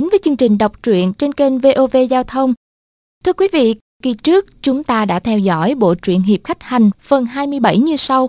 [0.00, 2.54] đến với chương trình đọc truyện trên kênh VOV Giao thông.
[3.24, 6.90] Thưa quý vị, kỳ trước chúng ta đã theo dõi bộ truyện Hiệp Khách Hành
[7.00, 8.28] phần 27 như sau.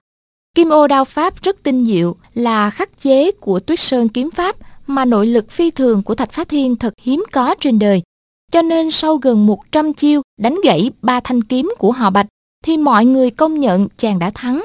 [0.56, 4.56] Kim ô đao pháp rất tinh diệu là khắc chế của tuyết sơn kiếm pháp
[4.88, 8.02] mà nội lực phi thường của Thạch Phá Thiên thật hiếm có trên đời.
[8.52, 12.28] Cho nên sau gần 100 chiêu đánh gãy ba thanh kiếm của họ Bạch
[12.66, 14.64] thì mọi người công nhận chàng đã thắng.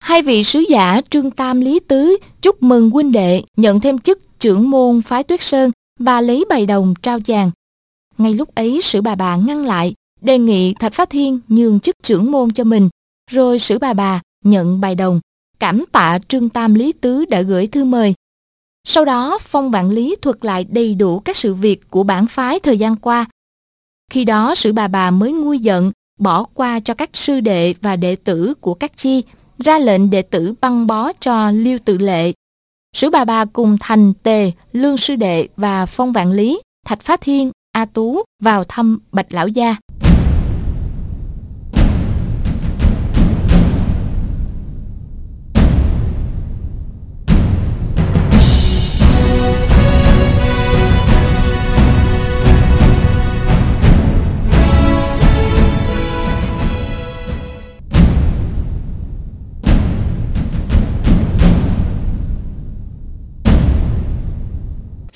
[0.00, 4.40] Hai vị sứ giả Trương Tam Lý Tứ chúc mừng huynh đệ nhận thêm chức
[4.40, 5.70] trưởng môn phái Tuyết Sơn
[6.00, 7.50] bà lấy bài đồng trao chàng.
[8.18, 11.96] Ngay lúc ấy sử bà bà ngăn lại, đề nghị Thạch Phát Thiên nhường chức
[12.02, 12.88] trưởng môn cho mình,
[13.30, 15.20] rồi sử bà bà nhận bài đồng,
[15.58, 18.14] cảm tạ Trương Tam Lý Tứ đã gửi thư mời.
[18.84, 22.60] Sau đó, Phong Vạn Lý thuật lại đầy đủ các sự việc của bản phái
[22.60, 23.26] thời gian qua.
[24.10, 27.96] Khi đó, sử bà bà mới nguôi giận, bỏ qua cho các sư đệ và
[27.96, 29.22] đệ tử của các chi,
[29.58, 32.32] ra lệnh đệ tử băng bó cho Liêu Tự Lệ.
[32.96, 37.20] Sử bà bà cùng Thành Tề, Lương Sư Đệ và Phong Vạn Lý, Thạch Phát
[37.20, 39.76] Thiên, A Tú vào thăm Bạch Lão Gia.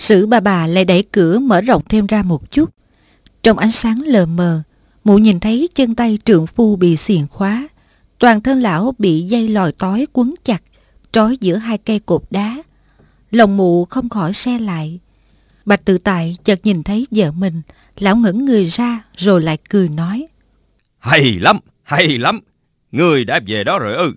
[0.07, 2.71] Sử bà bà lại đẩy cửa mở rộng thêm ra một chút.
[3.43, 4.63] Trong ánh sáng lờ mờ,
[5.05, 7.69] mụ nhìn thấy chân tay trượng phu bị xiềng khóa.
[8.19, 10.63] Toàn thân lão bị dây lòi tói quấn chặt,
[11.13, 12.63] trói giữa hai cây cột đá.
[13.31, 15.01] Lòng mụ không khỏi xe lại.
[15.65, 17.63] Bạch tự tại chợt nhìn thấy vợ mình,
[17.99, 20.27] lão ngẩng người ra rồi lại cười nói.
[20.99, 22.41] Hay lắm, hay lắm,
[22.93, 24.13] người đã về đó rồi ư.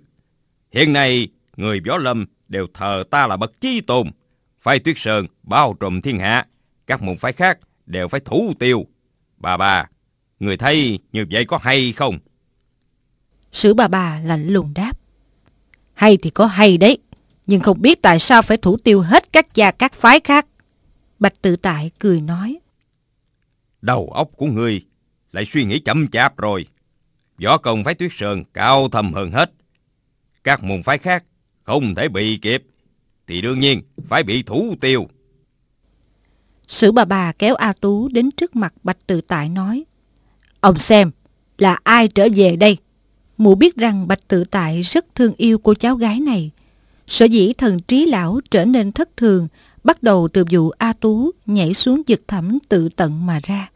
[0.71, 1.27] Hiện nay,
[1.57, 4.07] người võ lâm đều thờ ta là bậc chí tôn
[4.59, 6.47] phái tuyết sơn bao trùm thiên hạ,
[6.87, 8.85] các môn phái khác đều phải thủ tiêu.
[9.37, 9.85] Bà bà,
[10.39, 12.19] người thấy như vậy có hay không?
[13.51, 14.99] Sử bà bà lạnh lùng đáp.
[15.93, 16.97] Hay thì có hay đấy,
[17.47, 20.45] nhưng không biết tại sao phải thủ tiêu hết các gia các phái khác.
[21.19, 22.59] Bạch tự tại cười nói.
[23.81, 24.81] Đầu óc của ngươi
[25.31, 26.65] lại suy nghĩ chậm chạp rồi.
[27.43, 29.51] Võ công phái tuyết sơn cao thầm hơn hết.
[30.43, 31.23] Các môn phái khác
[31.63, 32.63] không thể bị kịp
[33.29, 35.07] thì đương nhiên phải bị thủ tiêu.
[36.67, 39.83] Sử bà bà kéo A Tú đến trước mặt Bạch Tự Tại nói
[40.59, 41.11] Ông xem,
[41.57, 42.77] là ai trở về đây?
[43.37, 46.51] Mụ biết rằng Bạch Tự Tại rất thương yêu cô cháu gái này.
[47.07, 49.47] Sở dĩ thần trí lão trở nên thất thường
[49.83, 53.69] bắt đầu từ vụ A Tú nhảy xuống vực thẳm tự tận mà ra.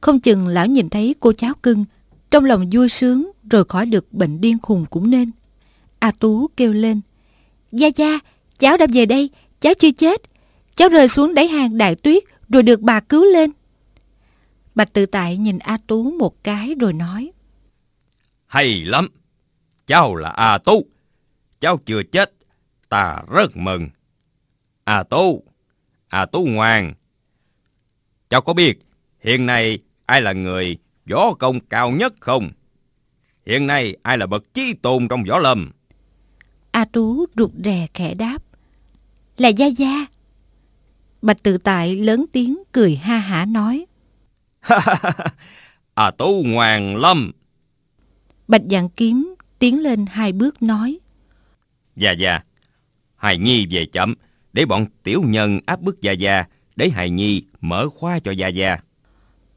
[0.00, 1.84] Không chừng lão nhìn thấy cô cháu cưng,
[2.30, 5.30] trong lòng vui sướng rồi khỏi được bệnh điên khùng cũng nên.
[5.98, 7.00] A Tú kêu lên,
[7.72, 8.18] Gia Gia,
[8.62, 9.30] Cháu đã về đây,
[9.60, 10.22] cháu chưa chết.
[10.74, 13.50] Cháu rơi xuống đáy hang đại tuyết rồi được bà cứu lên.
[14.74, 17.32] Bạch tự tại nhìn A Tú một cái rồi nói.
[18.46, 19.08] Hay lắm,
[19.86, 20.86] cháu là A Tú.
[21.60, 22.32] Cháu chưa chết,
[22.88, 23.88] ta rất mừng.
[24.84, 25.44] A Tú,
[26.08, 26.94] A Tú ngoan.
[28.28, 28.78] Cháu có biết
[29.20, 30.76] hiện nay ai là người
[31.10, 32.50] võ công cao nhất không?
[33.46, 35.72] Hiện nay ai là bậc chí tôn trong võ lâm?
[36.70, 38.38] A Tú rụt rè khẽ đáp.
[39.42, 40.06] Là Gia Gia.
[41.22, 43.86] Bạch tự tại lớn tiếng cười ha hả nói.
[45.94, 47.32] à Tú ngoan lắm.
[48.48, 50.98] Bạch dạng kiếm tiến lên hai bước nói.
[51.96, 52.40] Gia Gia,
[53.16, 54.14] Hài Nhi về chậm,
[54.52, 56.44] để bọn tiểu nhân áp bức Gia Gia,
[56.76, 58.76] để Hài Nhi mở khóa cho Gia Gia.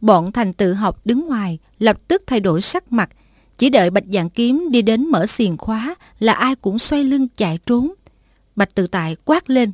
[0.01, 3.09] Bọn thành tự học đứng ngoài, lập tức thay đổi sắc mặt,
[3.57, 7.27] chỉ đợi Bạch Dạng Kiếm đi đến mở xiềng khóa là ai cũng xoay lưng
[7.37, 7.93] chạy trốn.
[8.55, 9.71] Bạch Tự Tại quát lên.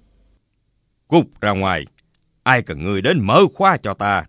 [1.07, 1.85] Cút ra ngoài,
[2.43, 4.25] ai cần người đến mở khóa cho ta.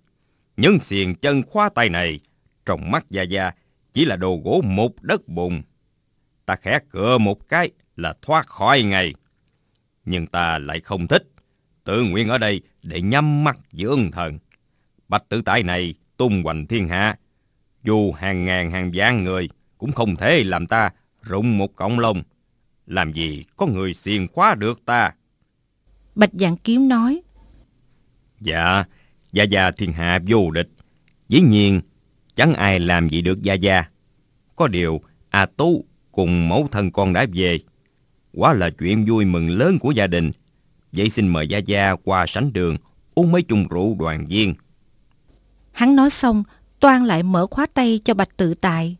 [0.56, 2.20] Những xiềng chân khóa tay này,
[2.66, 3.50] trong mắt Gia Gia,
[3.92, 5.62] chỉ là đồ gỗ một đất bùn.
[6.46, 9.14] Ta khẽ cửa một cái là thoát khỏi ngay.
[10.04, 11.28] Nhưng ta lại không thích,
[11.84, 14.38] tự nguyện ở đây để nhắm mắt dưỡng thần.
[15.08, 17.16] Bạch Tự Tại này tung hoành thiên hạ,
[17.82, 19.48] dù hàng ngàn hàng vạn người
[19.78, 20.90] cũng không thể làm ta
[21.22, 22.22] rụng một cọng lông.
[22.86, 25.12] Làm gì có người xiên khóa được ta?
[26.14, 27.22] Bạch Dạng Kiếm nói.
[28.40, 28.84] Dạ,
[29.32, 30.68] Gia Gia thiên hạ vô địch.
[31.28, 31.80] Dĩ nhiên,
[32.34, 33.84] chẳng ai làm gì được Gia Gia.
[34.56, 35.00] Có điều,
[35.30, 37.58] A Tú cùng mẫu thân con đã về.
[38.32, 40.32] Quá là chuyện vui mừng lớn của gia đình.
[40.92, 42.76] Vậy xin mời Gia Gia qua sánh đường,
[43.14, 44.54] uống mấy chung rượu đoàn viên.
[45.72, 46.42] Hắn nói xong,
[46.80, 48.96] toan lại mở khóa tay cho Bạch Tự Tại.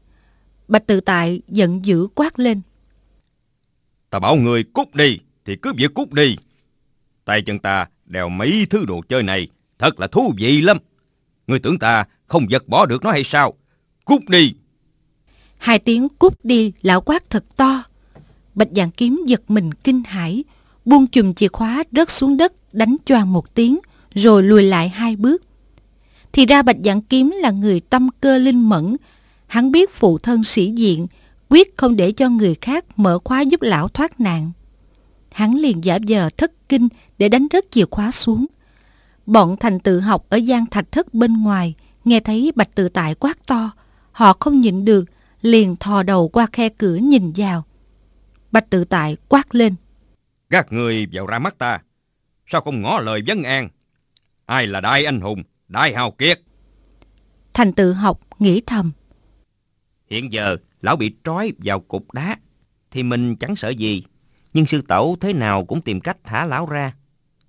[0.68, 2.60] Bạch Tự Tại giận dữ quát lên.
[4.12, 6.36] Ta bảo người cút đi, thì cứ việc cút đi.
[7.24, 9.48] Tay chân ta đèo mấy thứ đồ chơi này
[9.78, 10.78] thật là thú vị lắm.
[11.46, 13.54] Người tưởng ta không giật bỏ được nó hay sao?
[14.04, 14.54] Cút đi!
[15.56, 17.82] Hai tiếng cút đi lão quát thật to.
[18.54, 20.44] Bạch dạng kiếm giật mình kinh hãi,
[20.84, 23.78] buông chùm chìa khóa rớt xuống đất đánh choàng một tiếng
[24.14, 25.42] rồi lùi lại hai bước.
[26.32, 28.96] Thì ra Bạch Dạng Kiếm là người tâm cơ linh mẫn.
[29.46, 31.06] Hắn biết phụ thân sĩ diện,
[31.52, 34.52] quyết không để cho người khác mở khóa giúp lão thoát nạn.
[35.32, 36.88] Hắn liền giả vờ thất kinh
[37.18, 38.46] để đánh rớt chìa khóa xuống.
[39.26, 43.14] Bọn thành tự học ở gian thạch thất bên ngoài, nghe thấy Bạch Tự Tại
[43.14, 43.70] quát to.
[44.12, 45.04] Họ không nhịn được,
[45.42, 47.64] liền thò đầu qua khe cửa nhìn vào.
[48.52, 49.74] Bạch Tự Tại quát lên.
[50.50, 51.78] Các người vào ra mắt ta,
[52.46, 53.68] sao không ngỏ lời vấn an?
[54.46, 56.40] Ai là đại anh hùng, đại hào kiệt?
[57.54, 58.92] Thành tự học nghĩ thầm.
[60.10, 62.36] Hiện giờ lão bị trói vào cục đá
[62.90, 64.04] thì mình chẳng sợ gì.
[64.54, 66.94] Nhưng sư tẩu thế nào cũng tìm cách thả lão ra.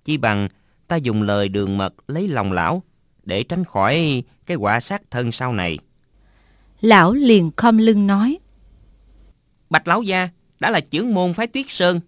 [0.04, 0.48] Chỉ bằng
[0.88, 2.82] ta dùng lời đường mật lấy lòng lão
[3.22, 5.78] để tránh khỏi cái quả sát thân sau này.
[6.80, 8.38] Lão liền khom lưng nói.
[9.70, 10.28] Bạch lão gia
[10.60, 12.00] đã là trưởng môn phái tuyết sơn.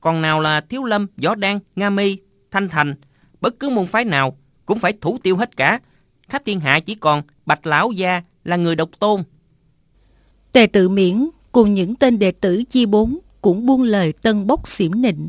[0.00, 2.16] Còn nào là thiếu lâm, võ đan, nga mi,
[2.50, 2.94] thanh thành.
[3.40, 5.80] Bất cứ môn phái nào cũng phải thủ tiêu hết cả.
[6.28, 9.22] Khắp thiên hạ chỉ còn bạch lão gia là người độc tôn.
[10.52, 14.68] Tề tự miễn cùng những tên đệ tử chi bốn cũng buông lời tân bốc
[14.68, 15.28] xỉm nịnh.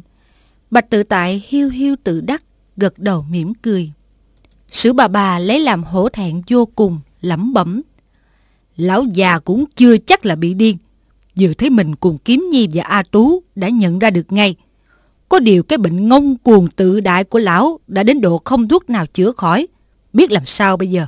[0.71, 2.43] Bạch tự tại hiu hiu tự đắc,
[2.77, 3.91] gật đầu mỉm cười.
[4.71, 7.81] Sử bà bà lấy làm hổ thẹn vô cùng, lẩm bẩm.
[8.77, 10.77] Lão già cũng chưa chắc là bị điên.
[11.39, 14.55] Vừa thấy mình cùng Kiếm Nhi và A Tú đã nhận ra được ngay.
[15.29, 18.89] Có điều cái bệnh ngông cuồng tự đại của lão đã đến độ không thuốc
[18.89, 19.67] nào chữa khỏi.
[20.13, 21.05] Biết làm sao bây giờ?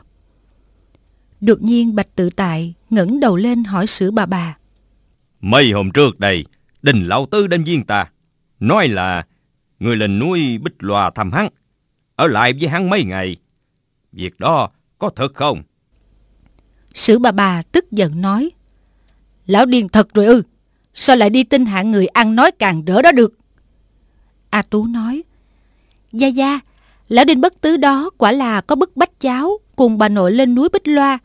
[1.41, 4.57] Đột nhiên Bạch Tự Tại ngẩng đầu lên hỏi sử bà bà.
[5.41, 6.45] Mấy hôm trước đây,
[6.81, 8.09] đình lão tư đến viên ta.
[8.59, 9.25] Nói là
[9.79, 11.49] người lên núi Bích Loa thăm hắn.
[12.15, 13.35] Ở lại với hắn mấy ngày.
[14.11, 15.63] Việc đó có thật không?
[16.93, 18.51] Sử bà bà tức giận nói.
[19.45, 20.43] Lão điên thật rồi ư.
[20.93, 23.37] Sao lại đi tin hạng người ăn nói càng đỡ đó được?
[24.49, 25.23] A Tú nói.
[26.11, 26.59] Gia Gia,
[27.09, 30.55] lão đinh bất tứ đó quả là có bức bách cháu cùng bà nội lên
[30.55, 31.19] núi Bích Loa.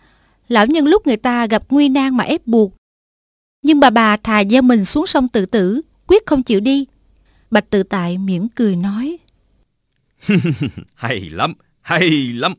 [0.48, 2.74] Lão nhân lúc người ta gặp nguy nan mà ép buộc.
[3.62, 6.86] Nhưng bà bà thà gieo mình xuống sông tự tử, quyết không chịu đi.
[7.50, 9.16] Bạch tự tại mỉm cười nói.
[10.94, 12.54] hay lắm, hay lắm.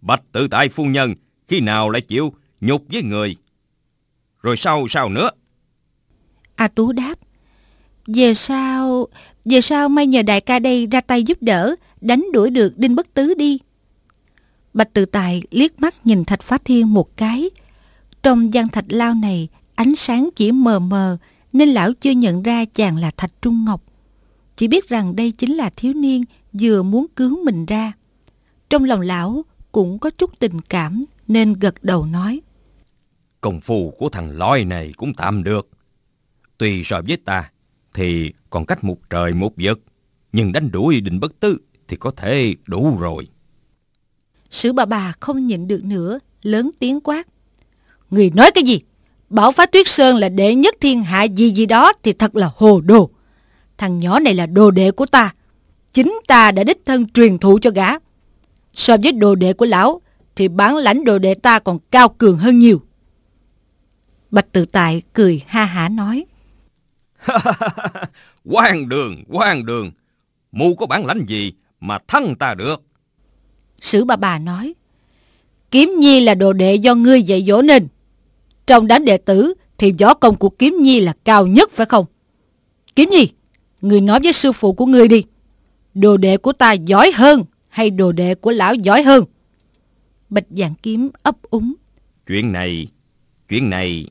[0.00, 1.14] Bạch tự tại phu nhân
[1.48, 3.36] khi nào lại chịu nhục với người.
[4.42, 5.30] Rồi sau sao nữa?
[6.54, 7.14] A Tú đáp.
[8.06, 9.06] Về sau,
[9.44, 12.94] về sau may nhờ đại ca đây ra tay giúp đỡ, đánh đuổi được Đinh
[12.94, 13.58] Bất Tứ đi.
[14.78, 17.50] Bạch Tự Tài liếc mắt nhìn Thạch Phá Thiên một cái.
[18.22, 21.18] Trong gian thạch lao này, ánh sáng chỉ mờ mờ,
[21.52, 23.82] nên lão chưa nhận ra chàng là Thạch Trung Ngọc.
[24.56, 26.24] Chỉ biết rằng đây chính là thiếu niên
[26.60, 27.92] vừa muốn cứu mình ra.
[28.70, 29.42] Trong lòng lão
[29.72, 32.40] cũng có chút tình cảm nên gật đầu nói.
[33.40, 35.68] Công phu của thằng loi này cũng tạm được.
[36.58, 37.50] Tuy so với ta
[37.94, 39.80] thì còn cách một trời một vực.
[40.32, 43.28] Nhưng đánh đuổi định bất tư thì có thể đủ rồi.
[44.50, 47.26] Sử bà bà không nhịn được nữa, lớn tiếng quát.
[48.10, 48.80] Người nói cái gì?
[49.30, 52.50] Bảo phá tuyết sơn là đệ nhất thiên hạ gì gì đó thì thật là
[52.56, 53.10] hồ đồ.
[53.78, 55.34] Thằng nhỏ này là đồ đệ của ta.
[55.92, 57.88] Chính ta đã đích thân truyền thụ cho gã.
[58.72, 60.00] So với đồ đệ của lão
[60.36, 62.82] thì bản lãnh đồ đệ ta còn cao cường hơn nhiều.
[64.30, 66.24] Bạch tự tại cười ha hả nói.
[68.44, 69.90] quan đường, quan đường.
[70.52, 72.82] Mù có bản lãnh gì mà thắng ta được?
[73.80, 74.74] Sử bà bà nói.
[75.70, 77.88] Kiếm Nhi là đồ đệ do ngươi dạy dỗ nên.
[78.66, 82.04] Trong đám đệ tử thì võ công của Kiếm Nhi là cao nhất phải không?
[82.96, 83.28] Kiếm Nhi,
[83.80, 85.24] ngươi nói với sư phụ của ngươi đi.
[85.94, 89.24] Đồ đệ của ta giỏi hơn hay đồ đệ của lão giỏi hơn?
[90.28, 91.74] Bạch dạng kiếm ấp úng.
[92.26, 92.88] Chuyện này,
[93.48, 94.06] chuyện này...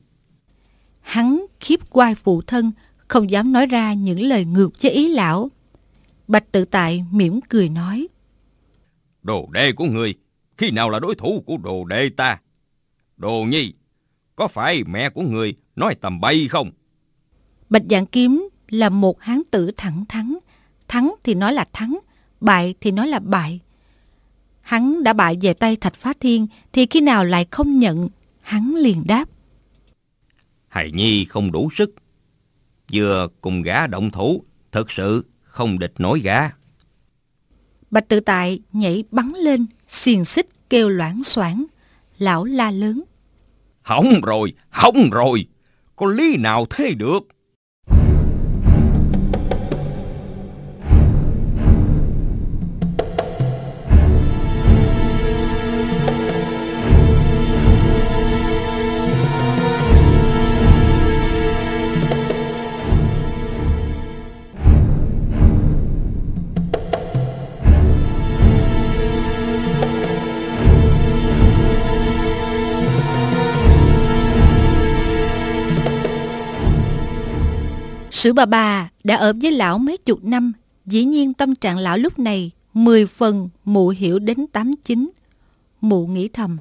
[1.00, 2.72] Hắn khiếp quai phụ thân,
[3.08, 5.50] không dám nói ra những lời ngược với ý lão.
[6.28, 8.08] Bạch tự tại mỉm cười nói.
[9.28, 10.14] Đồ đệ của người,
[10.56, 12.40] khi nào là đối thủ của đồ đệ ta?
[13.16, 13.72] Đồ nhi,
[14.36, 16.70] có phải mẹ của người nói tầm bay không?
[17.70, 20.34] Bạch Dạng Kiếm là một hán tử thẳng thắn.
[20.88, 21.98] Thắng thì nói là thắng,
[22.40, 23.60] bại thì nói là bại.
[24.60, 28.08] Hắn đã bại về tay Thạch Phá Thiên thì khi nào lại không nhận,
[28.40, 29.28] hắn liền đáp.
[30.68, 31.94] Hài Nhi không đủ sức.
[32.92, 36.40] Vừa cùng gã động thủ, thật sự không địch nổi gã.
[37.90, 41.64] Bạch tự tại nhảy bắn lên, xiềng xích kêu loãng xoảng
[42.18, 43.02] Lão la lớn.
[43.82, 45.46] Hỏng rồi, hỏng rồi.
[45.96, 47.18] Có lý nào thế được?
[78.18, 80.52] Sử bà bà đã ở với lão mấy chục năm,
[80.86, 85.10] dĩ nhiên tâm trạng lão lúc này mười phần mụ hiểu đến tám chín.
[85.80, 86.58] Mụ nghĩ thầm,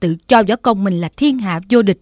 [0.00, 2.00] tự cho võ công mình là thiên hạ vô địch.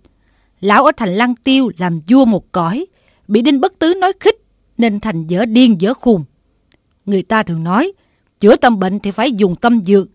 [0.61, 2.87] Lão ở thành lăng tiêu làm vua một cõi,
[3.29, 4.37] bị đinh bất tứ nói khích
[4.79, 6.25] nên thành dở điên dở khùng.
[7.07, 7.93] Người ta thường nói,
[8.41, 10.09] chữa tâm bệnh thì phải dùng tâm dược,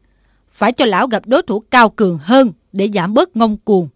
[0.52, 3.88] phải cho lão gặp đối thủ cao cường hơn để giảm bớt ngông cuồng.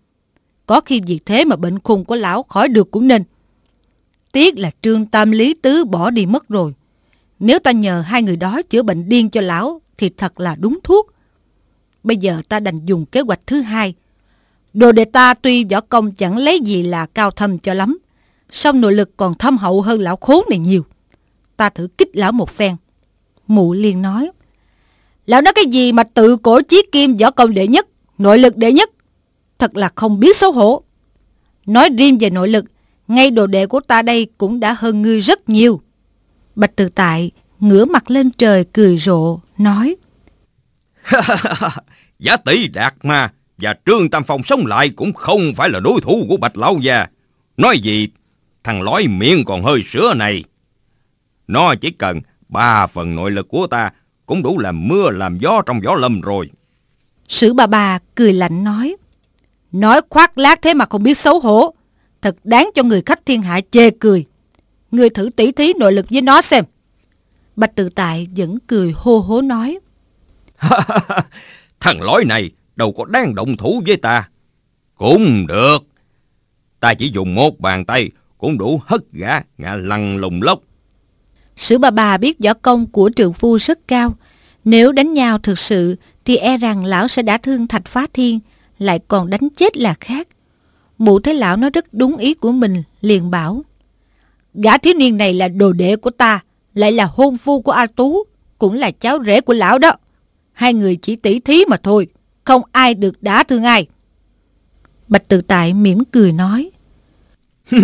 [0.66, 3.24] Có khi vì thế mà bệnh khùng của lão khỏi được cũng nên.
[4.34, 6.74] Tiếc là trương tam lý tứ bỏ đi mất rồi.
[7.40, 10.80] Nếu ta nhờ hai người đó chữa bệnh điên cho lão thì thật là đúng
[10.84, 11.12] thuốc.
[12.04, 13.94] Bây giờ ta đành dùng kế hoạch thứ hai.
[14.74, 17.98] Đồ đệ ta tuy võ công chẳng lấy gì là cao thâm cho lắm,
[18.52, 20.86] song nội lực còn thâm hậu hơn lão khốn này nhiều.
[21.58, 22.76] Ta thử kích lão một phen.
[23.48, 24.32] Mụ liền nói,
[25.26, 27.88] Lão nói cái gì mà tự cổ chí kim võ công đệ nhất,
[28.18, 28.90] nội lực đệ nhất?
[29.60, 30.84] Thật là không biết xấu hổ.
[31.66, 32.66] Nói riêng về nội lực,
[33.16, 35.82] ngay đồ đệ của ta đây cũng đã hơn ngươi rất nhiều.
[36.56, 39.96] Bạch tự tại ngửa mặt lên trời cười rộ, nói
[42.20, 46.02] Giá tỷ đạt ma và Trương Tam Phong sống lại cũng không phải là đối
[46.02, 47.08] thủ của Bạch Lão Gia.
[47.58, 48.08] Nói gì,
[48.64, 50.44] thằng lói miệng còn hơi sữa này.
[51.48, 53.92] Nó chỉ cần ba phần nội lực của ta
[54.26, 56.50] cũng đủ làm mưa làm gió trong gió lâm rồi.
[57.30, 58.96] Sử bà bà cười lạnh nói.
[59.72, 61.74] Nói khoác lác thế mà không biết xấu hổ.
[62.24, 64.26] Thật đáng cho người khách thiên hạ chê cười.
[64.92, 66.64] Người thử tỉ thí nội lực với nó xem.
[67.56, 69.80] Bạch tự tại vẫn cười hô hố nói.
[71.80, 74.30] Thằng lối này đâu có đang động thủ với ta.
[74.96, 75.78] Cũng được.
[76.80, 80.60] Ta chỉ dùng một bàn tay cũng đủ hất gã ngã lăn lùng lốc.
[81.56, 84.16] Sử bà bà biết võ công của trường phu rất cao.
[84.66, 88.40] Nếu đánh nhau thực sự thì e rằng lão sẽ đã thương thạch phá thiên,
[88.80, 90.28] lại còn đánh chết là khác.
[90.98, 93.64] Mụ thấy lão nói rất đúng ý của mình, liền bảo.
[94.54, 97.88] Gã thiếu niên này là đồ đệ của ta, lại là hôn phu của A
[97.88, 98.24] Tú,
[98.58, 99.94] cũng là cháu rể của lão đó.
[100.54, 102.08] Hai người chỉ tỉ thí mà thôi,
[102.44, 103.88] không ai được đá thương ai.
[105.08, 106.72] Bạch tự tại mỉm cười nói.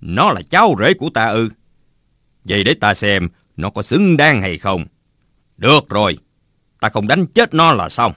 [0.00, 1.48] nó là cháu rể của ta ư.
[2.44, 4.86] Vậy để ta xem nó có xứng đáng hay không.
[5.56, 6.18] Được rồi,
[6.80, 8.12] ta không đánh chết nó là xong.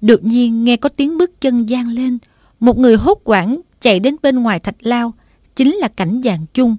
[0.00, 2.18] Đột nhiên nghe có tiếng bước chân gian lên,
[2.60, 5.14] một người hốt quảng chạy đến bên ngoài thạch lao,
[5.56, 6.76] chính là cảnh dạng chung.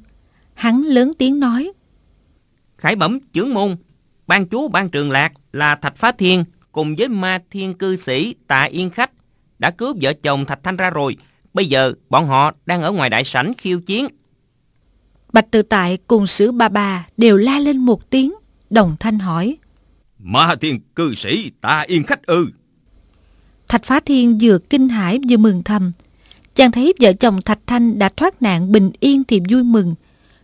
[0.54, 1.72] Hắn lớn tiếng nói.
[2.78, 3.76] Khải bẩm chướng môn,
[4.28, 8.36] ban chú ban trường lạc là Thạch Phá Thiên cùng với ma thiên cư sĩ
[8.48, 9.12] Tạ Yên Khách
[9.60, 11.18] đã cướp vợ chồng Thạch Thanh ra rồi.
[11.54, 14.08] Bây giờ bọn họ đang ở ngoài đại sảnh khiêu chiến.
[15.34, 18.34] Bạch Tự Tại cùng Sử Ba Bà đều la lên một tiếng,
[18.70, 19.58] đồng thanh hỏi.
[20.20, 22.48] Ma thiên cư sĩ Tạ Yên Khách ư?
[23.70, 25.92] Thạch Phá Thiên vừa kinh hãi vừa mừng thầm.
[26.56, 29.96] Chàng thấy vợ chồng Thạch Thanh đã thoát nạn bình yên thì vui mừng.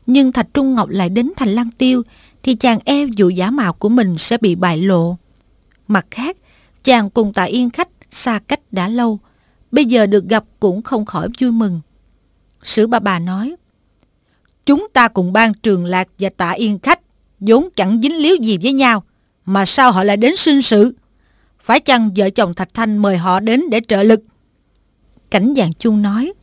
[0.05, 2.01] Nhưng Thạch Trung Ngọc lại đến thành Lăng Tiêu
[2.43, 5.17] thì chàng e vụ giả mạo của mình sẽ bị bại lộ.
[5.87, 6.37] Mặt khác,
[6.83, 9.19] chàng cùng Tạ Yên Khách xa cách đã lâu,
[9.71, 11.81] bây giờ được gặp cũng không khỏi vui mừng.
[12.63, 13.55] Sử bà bà nói,
[14.65, 16.99] Chúng ta cùng ban trường lạc và Tạ Yên Khách
[17.39, 19.03] vốn chẳng dính líu gì với nhau,
[19.45, 20.93] mà sao họ lại đến sinh sự?
[21.65, 24.21] Phải chăng vợ chồng Thạch Thanh mời họ đến để trợ lực?
[25.29, 26.33] Cảnh dạng chung nói,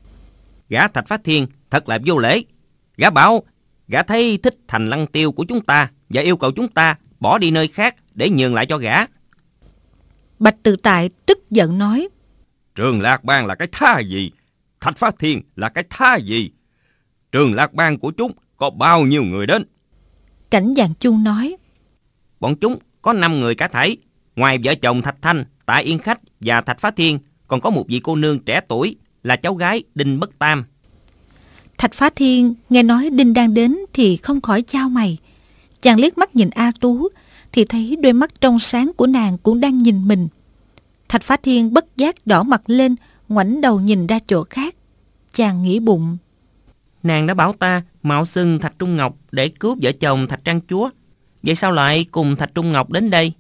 [0.69, 2.43] Gã Thạch Phát Thiên thật là vô lễ.
[2.97, 3.43] Gã bảo
[3.89, 7.39] Gã thấy thích thành lăng tiêu của chúng ta và yêu cầu chúng ta bỏ
[7.39, 9.05] đi nơi khác để nhường lại cho gã.
[10.39, 12.09] Bạch Tự Tại tức giận nói.
[12.75, 14.31] Trường Lạc Bang là cái tha gì?
[14.81, 16.51] Thạch Phát Thiên là cái tha gì?
[17.33, 19.65] Trường Lạc Bang của chúng có bao nhiêu người đến?
[20.51, 21.57] Cảnh Giàng Chung nói.
[22.41, 23.97] Bọn chúng có 5 người cả thảy.
[24.37, 27.85] Ngoài vợ chồng Thạch Thanh, Tạ Yên Khách và Thạch Phá Thiên, còn có một
[27.89, 30.65] vị cô nương trẻ tuổi là cháu gái Đinh Bất Tam.
[31.79, 35.19] Thạch Phá Thiên nghe nói Đinh đang đến thì không khỏi trao mày.
[35.83, 37.09] Chàng liếc mắt nhìn A Tú
[37.53, 40.29] thì thấy đôi mắt trong sáng của nàng cũng đang nhìn mình.
[41.09, 42.97] Thạch Phá Thiên bất giác đỏ mặt lên,
[43.29, 44.75] ngoảnh đầu nhìn ra chỗ khác.
[45.33, 46.17] Chàng nghĩ bụng.
[47.03, 50.61] Nàng đã bảo ta mạo xưng Thạch Trung Ngọc để cứu vợ chồng Thạch Trang
[50.69, 50.91] Chúa.
[51.43, 53.33] Vậy sao lại cùng Thạch Trung Ngọc đến đây?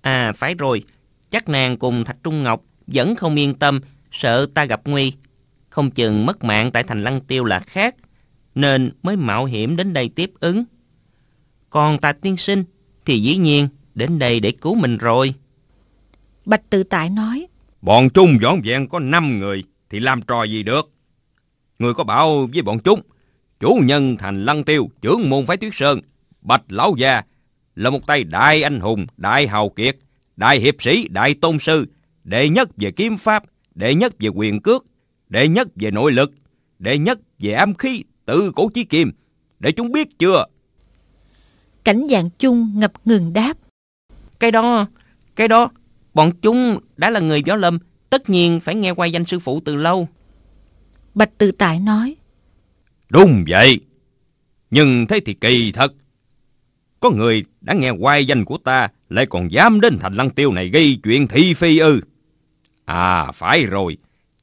[0.00, 0.82] À phải rồi,
[1.30, 3.80] chắc nàng cùng Thạch Trung Ngọc vẫn không yên tâm,
[4.12, 5.12] sợ ta gặp nguy
[5.76, 7.94] không chừng mất mạng tại thành lăng tiêu là khác,
[8.54, 10.64] nên mới mạo hiểm đến đây tiếp ứng.
[11.70, 12.64] Còn ta tiên sinh
[13.04, 15.34] thì dĩ nhiên đến đây để cứu mình rồi.
[16.44, 17.46] Bạch tự tại nói,
[17.80, 20.90] Bọn chúng dọn dẹn có 5 người thì làm trò gì được.
[21.78, 23.00] Người có bảo với bọn chúng,
[23.60, 26.00] chủ nhân thành lăng tiêu, trưởng môn phái tuyết sơn,
[26.40, 27.22] bạch lão gia
[27.76, 29.96] là một tay đại anh hùng, đại hào kiệt,
[30.36, 31.86] đại hiệp sĩ, đại tôn sư,
[32.24, 34.86] đệ nhất về kiếm pháp, đệ nhất về quyền cước,
[35.28, 36.32] đệ nhất về nội lực,
[36.78, 39.12] đệ nhất về ám khí, tự cổ chí kim,
[39.58, 40.44] để chúng biết chưa?
[41.84, 43.56] Cảnh dạng chung ngập ngừng đáp.
[44.38, 44.86] Cái đó,
[45.36, 45.70] cái đó,
[46.14, 47.78] bọn chúng đã là người võ lâm,
[48.10, 50.08] tất nhiên phải nghe qua danh sư phụ từ lâu.
[51.14, 52.16] Bạch tự tại nói.
[53.08, 53.80] Đúng vậy.
[54.70, 55.92] Nhưng thế thì kỳ thật.
[57.00, 60.52] Có người đã nghe quay danh của ta lại còn dám đến thành lăng tiêu
[60.52, 62.00] này gây chuyện thị phi ư.
[62.84, 63.96] À phải rồi.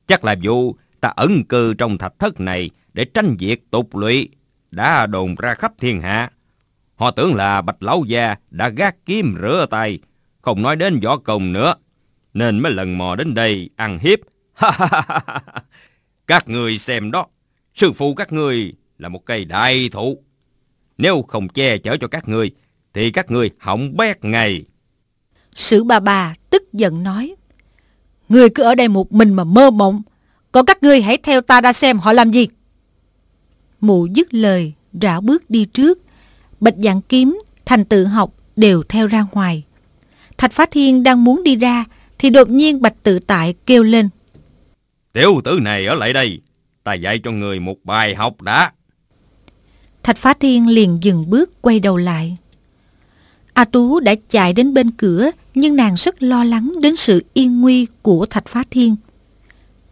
[0.08, 4.30] Chắc là vụ ta ẩn cư trong thạch thất này để tranh việc tục lụy
[4.72, 6.30] đã đồn ra khắp thiên hạ.
[6.96, 10.00] Họ tưởng là bạch lão gia đã gác kiếm rửa tay,
[10.42, 11.76] không nói đến võ công nữa,
[12.34, 14.20] nên mới lần mò đến đây ăn hiếp.
[16.28, 17.26] các người xem đó,
[17.76, 20.24] sư phụ các người là một cây đại thụ.
[20.98, 22.52] Nếu không che chở cho các người,
[22.94, 24.64] thì các người hỏng bét ngày.
[25.56, 27.36] Sử bà bà tức giận nói,
[28.30, 30.02] Người cứ ở đây một mình mà mơ mộng,
[30.52, 32.48] còn các ngươi hãy theo ta ra xem họ làm gì.
[33.82, 36.00] Mụ dứt lời, rảo bước đi trước.
[36.60, 39.64] Bạch dạng kiếm, thành tự học đều theo ra ngoài.
[40.38, 41.86] Thạch Phá Thiên đang muốn đi ra,
[42.18, 44.10] thì đột nhiên Bạch Tự Tại kêu lên.
[45.14, 46.42] Tiểu tử này ở lại đây,
[46.84, 48.72] ta dạy cho người một bài học đã.
[50.04, 52.38] Thạch Phá Thiên liền dừng bước quay đầu lại.
[53.54, 57.62] A Tú đã chạy đến bên cửa nhưng nàng rất lo lắng đến sự yên
[57.62, 58.96] nguy của Thạch Phá Thiên.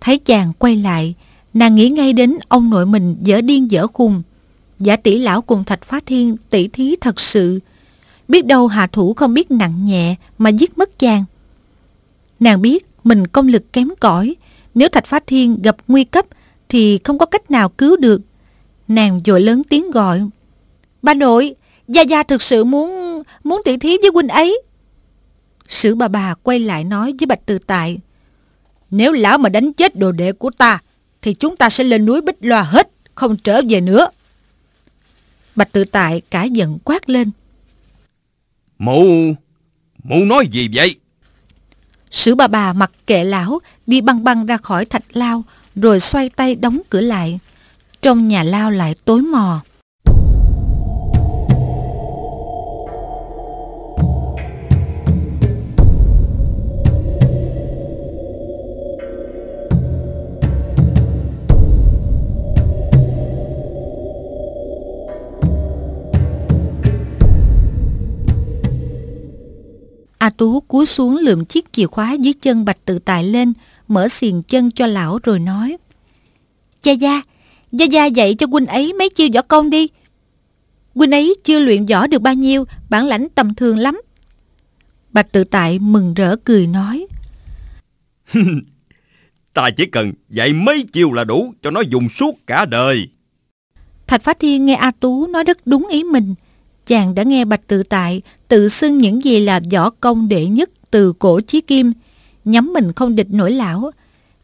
[0.02, 1.14] Thấy chàng quay lại,
[1.54, 4.22] nàng nghĩ ngay đến ông nội mình dở điên dở khùng.
[4.80, 7.60] Giả tỷ lão cùng Thạch Phá Thiên tỷ thí thật sự.
[8.28, 11.24] Biết đâu hạ thủ không biết nặng nhẹ mà giết mất chàng.
[12.40, 14.36] Nàng biết mình công lực kém cỏi
[14.74, 16.26] Nếu Thạch Phá Thiên gặp nguy cấp
[16.70, 18.22] thì không có cách nào cứu được.
[18.92, 20.22] Nàng dội lớn tiếng gọi.
[21.02, 21.56] Ba nội,
[21.88, 24.62] Gia Gia thực sự muốn muốn tỷ thí với huynh ấy.
[25.68, 27.98] Sử bà bà quay lại nói với Bạch Từ Tại.
[28.90, 30.80] Nếu lão mà đánh chết đồ đệ của ta,
[31.22, 34.08] thì chúng ta sẽ lên núi Bích Loa hết, không trở về nữa.
[35.56, 37.32] Bạch Tự Tại cả giận quát lên.
[38.80, 39.34] Mụ,
[40.04, 40.96] mụ nói gì vậy?
[42.12, 45.44] Sử bà bà mặc kệ lão, đi băng băng ra khỏi thạch lao,
[45.76, 47.40] rồi xoay tay đóng cửa lại.
[48.02, 49.62] Trong nhà lao lại tối mò.
[70.18, 73.54] A Tú cúi xuống lượm chiếc chìa khóa dưới chân Bạch Tự Tại lên,
[73.88, 75.78] mở xiềng chân cho lão rồi nói.
[76.84, 77.22] cha Gia,
[77.72, 79.88] Gia Gia dạy cho huynh ấy mấy chiêu võ công đi.
[80.96, 84.02] Huynh ấy chưa luyện võ được bao nhiêu, bản lãnh tầm thường lắm.
[85.10, 87.08] Bạch Tự Tại mừng rỡ cười nói.
[89.54, 93.08] Ta chỉ cần dạy mấy chiêu là đủ cho nó dùng suốt cả đời.
[94.08, 96.36] Thạch Phá Thiên nghe A Tú nói rất đúng ý mình,
[96.88, 100.70] chàng đã nghe Bạch Tự Tại tự xưng những gì là võ công đệ nhất
[100.92, 101.94] từ cổ chí kim,
[102.46, 103.92] nhắm mình không địch nổi lão.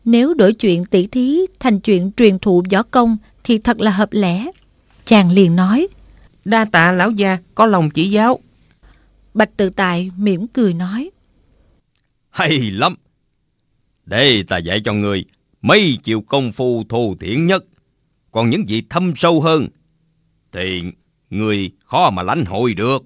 [0.08, 4.10] Nếu đổi chuyện tỷ thí thành chuyện truyền thụ võ công thì thật là hợp
[4.12, 4.46] lẽ.
[5.06, 5.88] Chàng liền nói.
[6.46, 8.40] Đa tạ lão gia, có lòng chỉ giáo.
[9.34, 11.10] Bạch Tự Tại mỉm cười nói.
[12.30, 12.96] Hay lắm.
[14.06, 15.26] Để ta dạy cho người
[15.62, 17.66] mấy chiều công phu thù thiện nhất.
[18.32, 19.68] Còn những gì thâm sâu hơn
[20.52, 20.84] thì
[21.30, 23.04] người khó mà lãnh hội được.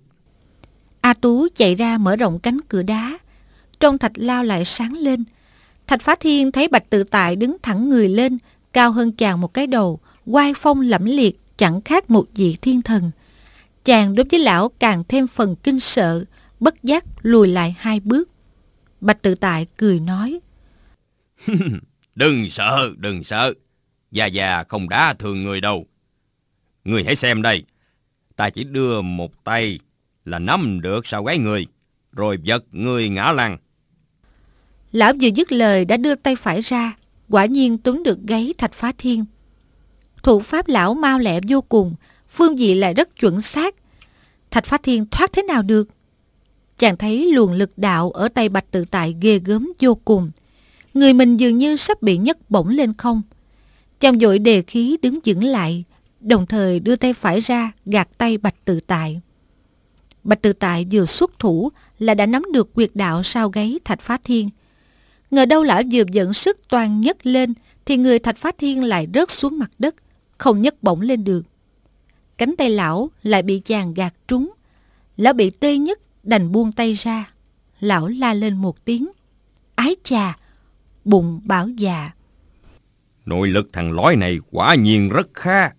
[1.01, 3.17] A Tú chạy ra mở rộng cánh cửa đá.
[3.79, 5.23] Trong thạch lao lại sáng lên.
[5.87, 8.37] Thạch Phá Thiên thấy Bạch Tự Tại đứng thẳng người lên,
[8.73, 12.81] cao hơn chàng một cái đầu, quai phong lẫm liệt, chẳng khác một vị thiên
[12.81, 13.11] thần.
[13.85, 16.25] Chàng đối với lão càng thêm phần kinh sợ,
[16.59, 18.29] bất giác lùi lại hai bước.
[19.01, 20.39] Bạch Tự Tại cười nói.
[22.15, 23.53] đừng sợ, đừng sợ.
[24.11, 25.85] Già già không đá thường người đâu.
[26.83, 27.63] Người hãy xem đây
[28.41, 29.79] ta chỉ đưa một tay
[30.25, 31.67] là nắm được sau gáy người,
[32.11, 33.57] rồi giật người ngã lăn.
[34.91, 36.97] Lão vừa dứt lời đã đưa tay phải ra,
[37.29, 39.25] quả nhiên túm được gáy thạch phá thiên.
[40.23, 41.95] Thủ pháp lão mau lẹ vô cùng,
[42.29, 43.75] phương vị lại rất chuẩn xác.
[44.51, 45.89] Thạch phá thiên thoát thế nào được?
[46.77, 50.31] Chàng thấy luồng lực đạo ở tay bạch tự tại ghê gớm vô cùng.
[50.93, 53.21] Người mình dường như sắp bị nhấc bổng lên không.
[53.99, 55.83] Chàng dội đề khí đứng vững lại,
[56.19, 59.21] đồng thời đưa tay phải ra gạt tay Bạch Tự Tại.
[60.23, 64.01] Bạch Tự Tại vừa xuất thủ là đã nắm được quyệt đạo sau gáy Thạch
[64.01, 64.49] Phá Thiên.
[65.31, 67.53] Ngờ đâu lão vừa dẫn sức toàn nhấc lên
[67.85, 69.95] thì người Thạch Phá Thiên lại rớt xuống mặt đất,
[70.37, 71.41] không nhấc bổng lên được.
[72.37, 74.51] Cánh tay lão lại bị chàng gạt trúng.
[75.17, 77.29] Lão bị tê nhất đành buông tay ra.
[77.79, 79.11] Lão la lên một tiếng.
[79.75, 80.37] Ái chà,
[81.05, 82.11] bụng bảo già.
[83.25, 85.71] Nội lực thằng lói này quả nhiên rất khá.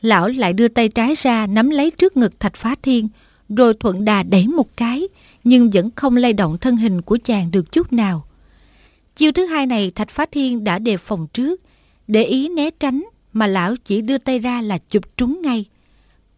[0.00, 3.08] Lão lại đưa tay trái ra nắm lấy trước ngực Thạch Phá Thiên,
[3.48, 5.08] rồi thuận đà đẩy một cái,
[5.44, 8.26] nhưng vẫn không lay động thân hình của chàng được chút nào.
[9.20, 11.60] Chiêu thứ hai này Thạch Phá Thiên đã đề phòng trước,
[12.06, 15.64] để ý né tránh mà lão chỉ đưa tay ra là chụp trúng ngay.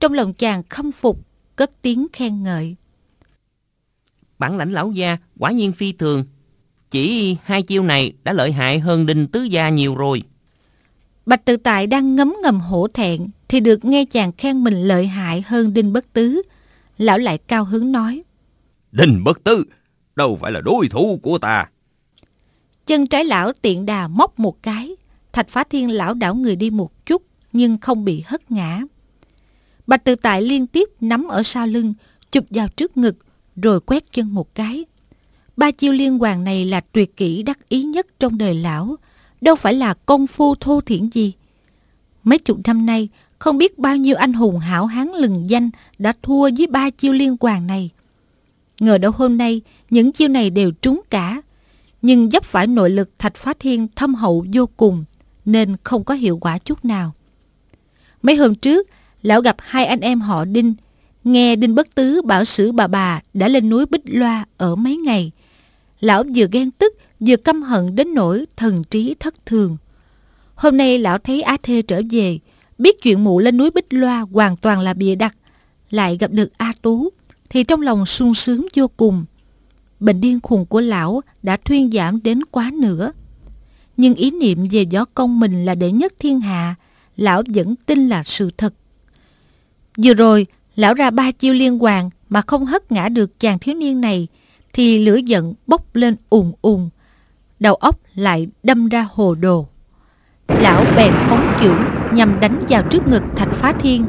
[0.00, 2.76] Trong lòng chàng khâm phục, cất tiếng khen ngợi.
[4.38, 6.24] Bản lãnh lão gia quả nhiên phi thường.
[6.90, 10.22] Chỉ hai chiêu này đã lợi hại hơn đinh tứ gia nhiều rồi.
[11.26, 15.06] Bạch tự tại đang ngấm ngầm hổ thẹn thì được nghe chàng khen mình lợi
[15.06, 16.42] hại hơn đinh bất tứ.
[16.98, 18.22] Lão lại cao hứng nói.
[18.92, 19.64] Đinh bất tứ,
[20.16, 21.68] đâu phải là đối thủ của ta.
[22.86, 24.96] Chân trái lão tiện đà móc một cái.
[25.32, 28.82] Thạch phá thiên lão đảo người đi một chút nhưng không bị hất ngã.
[29.86, 31.94] Bạch tự tại liên tiếp nắm ở sau lưng,
[32.32, 33.16] chụp vào trước ngực,
[33.56, 34.84] rồi quét chân một cái.
[35.56, 38.96] Ba chiêu liên hoàn này là tuyệt kỹ đắc ý nhất trong đời lão,
[39.40, 41.32] đâu phải là công phu thô thiển gì.
[42.24, 46.12] Mấy chục năm nay, không biết bao nhiêu anh hùng hảo hán lừng danh đã
[46.22, 47.90] thua với ba chiêu liên hoàn này.
[48.80, 51.42] Ngờ đâu hôm nay, những chiêu này đều trúng cả.
[52.02, 55.04] Nhưng dấp phải nội lực thạch phá thiên thâm hậu vô cùng,
[55.44, 57.12] nên không có hiệu quả chút nào.
[58.22, 58.88] Mấy hôm trước,
[59.22, 60.74] lão gặp hai anh em họ Đinh,
[61.24, 64.96] nghe Đinh Bất Tứ bảo sử bà bà đã lên núi Bích Loa ở mấy
[64.96, 65.30] ngày.
[66.00, 69.76] Lão vừa ghen tức, vừa căm hận đến nỗi thần trí thất thường.
[70.54, 72.38] Hôm nay lão thấy Á Thê trở về,
[72.78, 75.36] biết chuyện mụ lên núi Bích Loa hoàn toàn là bịa đặt,
[75.90, 77.10] lại gặp được A Tú,
[77.50, 79.24] thì trong lòng sung sướng vô cùng.
[80.02, 83.12] Bệnh điên khùng của lão đã thuyên giảm đến quá nửa.
[83.96, 86.74] Nhưng ý niệm về gió công mình là đệ nhất thiên hạ,
[87.16, 88.74] lão vẫn tin là sự thật.
[90.04, 93.74] Vừa rồi, lão ra ba chiêu liên hoàn mà không hất ngã được chàng thiếu
[93.74, 94.28] niên này,
[94.72, 96.88] thì lửa giận bốc lên ùn ùn.
[97.60, 99.68] Đầu óc lại đâm ra hồ đồ.
[100.48, 101.78] Lão bèn phóng chưởng
[102.14, 104.06] nhằm đánh vào trước ngực Thạch Phá Thiên,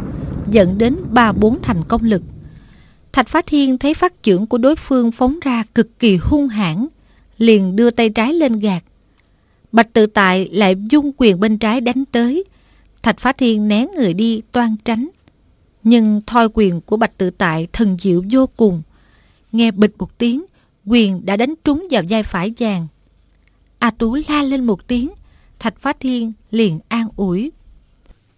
[0.49, 2.21] dẫn đến ba bốn thành công lực.
[3.13, 6.87] Thạch Phá Thiên thấy phát chưởng của đối phương phóng ra cực kỳ hung hãn,
[7.37, 8.83] liền đưa tay trái lên gạt.
[9.71, 12.43] Bạch tự tại lại dung quyền bên trái đánh tới.
[13.03, 15.09] Thạch Phá Thiên né người đi toan tránh.
[15.83, 18.81] Nhưng thoi quyền của Bạch tự tại thần diệu vô cùng.
[19.51, 20.45] Nghe bịch một tiếng,
[20.85, 22.87] quyền đã đánh trúng vào vai phải chàng.
[23.79, 25.09] A Tú la lên một tiếng,
[25.59, 27.51] Thạch Phá Thiên liền an ủi.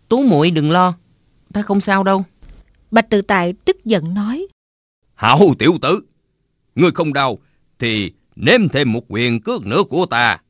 [0.09, 0.93] Tú muội đừng lo,
[1.53, 2.23] ta không sao đâu.
[2.91, 4.47] Bạch tự tại tức giận nói.
[5.15, 6.01] Hảo tiểu tử,
[6.75, 7.39] ngươi không đau
[7.79, 10.41] thì nếm thêm một quyền cước nữa của ta.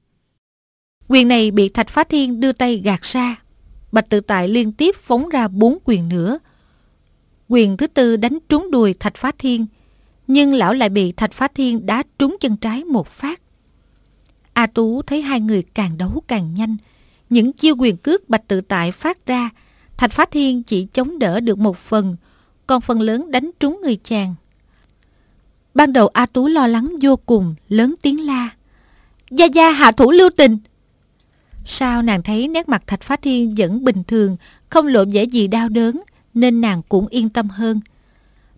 [1.08, 3.36] Quyền này bị Thạch Phá Thiên đưa tay gạt ra.
[3.92, 6.40] Bạch tự tại liên tiếp phóng ra bốn quyền nữa.
[7.48, 9.66] Quyền thứ tư đánh trúng đùi Thạch Phá Thiên,
[10.28, 13.42] nhưng lão lại bị Thạch Phá Thiên đá trúng chân trái một phát.
[14.54, 16.78] A Tú thấy hai người càng đấu càng nhanh.
[17.30, 19.50] Những chiêu quyền cước Bạch tự tại phát ra,
[19.98, 22.16] Thạch Phá Thiên chỉ chống đỡ được một phần,
[22.68, 24.36] còn phần lớn đánh trúng người chàng.
[25.76, 28.50] Ban đầu A Tú lo lắng vô cùng, lớn tiếng la.
[29.32, 30.58] Gia Gia hạ thủ lưu tình.
[31.66, 34.38] Sao nàng thấy nét mặt Thạch Phá Thiên vẫn bình thường,
[34.70, 36.02] không lộ vẻ gì đau đớn,
[36.34, 37.80] nên nàng cũng yên tâm hơn.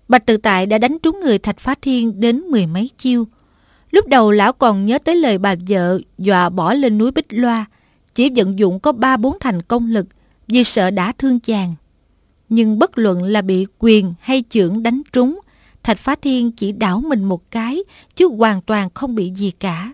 [0.07, 3.27] Bạch Tự Tại đã đánh trúng người Thạch Phá Thiên đến mười mấy chiêu.
[3.91, 7.65] Lúc đầu lão còn nhớ tới lời bà vợ dọa bỏ lên núi Bích Loa,
[8.15, 10.07] chỉ vận dụng có ba bốn thành công lực
[10.47, 11.75] vì sợ đã thương chàng.
[12.49, 15.39] Nhưng bất luận là bị quyền hay chưởng đánh trúng,
[15.87, 17.83] Thạch Phá Thiên chỉ đảo mình một cái
[18.15, 19.93] chứ hoàn toàn không bị gì cả.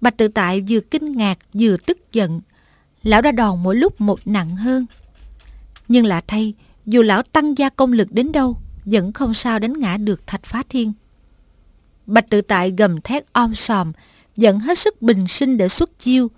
[0.00, 2.40] Bạch tự tại vừa kinh ngạc vừa tức giận.
[3.02, 4.86] Lão đã đòn mỗi lúc một nặng hơn.
[5.88, 6.54] Nhưng lạ thay,
[6.86, 10.44] dù lão tăng gia công lực đến đâu, vẫn không sao đánh ngã được thạch
[10.44, 10.92] phá thiên.
[12.06, 13.92] Bạch tự tại gầm thét om sòm,
[14.36, 16.28] giận hết sức bình sinh để xuất chiêu.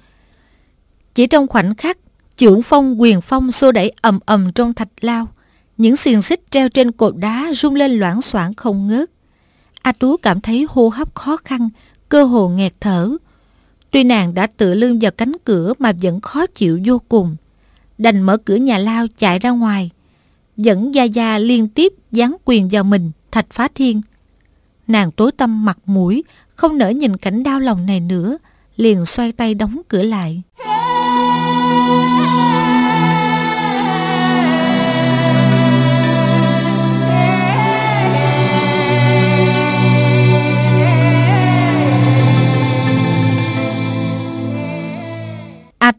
[1.15, 1.99] Chỉ trong khoảnh khắc,
[2.37, 5.29] trưởng phong quyền phong xô đẩy ầm ầm trong thạch lao.
[5.77, 9.11] Những xiềng xích treo trên cột đá rung lên loãng xoảng không ngớt.
[9.83, 11.69] A Tú cảm thấy hô hấp khó khăn,
[12.09, 13.11] cơ hồ nghẹt thở.
[13.91, 17.37] Tuy nàng đã tự lưng vào cánh cửa mà vẫn khó chịu vô cùng.
[17.99, 19.91] Đành mở cửa nhà lao chạy ra ngoài.
[20.57, 24.03] Dẫn Gia Gia liên tiếp giáng quyền vào mình, thạch phá thiên.
[24.87, 28.39] Nàng tối tâm mặt mũi, không nỡ nhìn cảnh đau lòng này nữa,
[28.77, 30.43] liền xoay tay đóng cửa lại.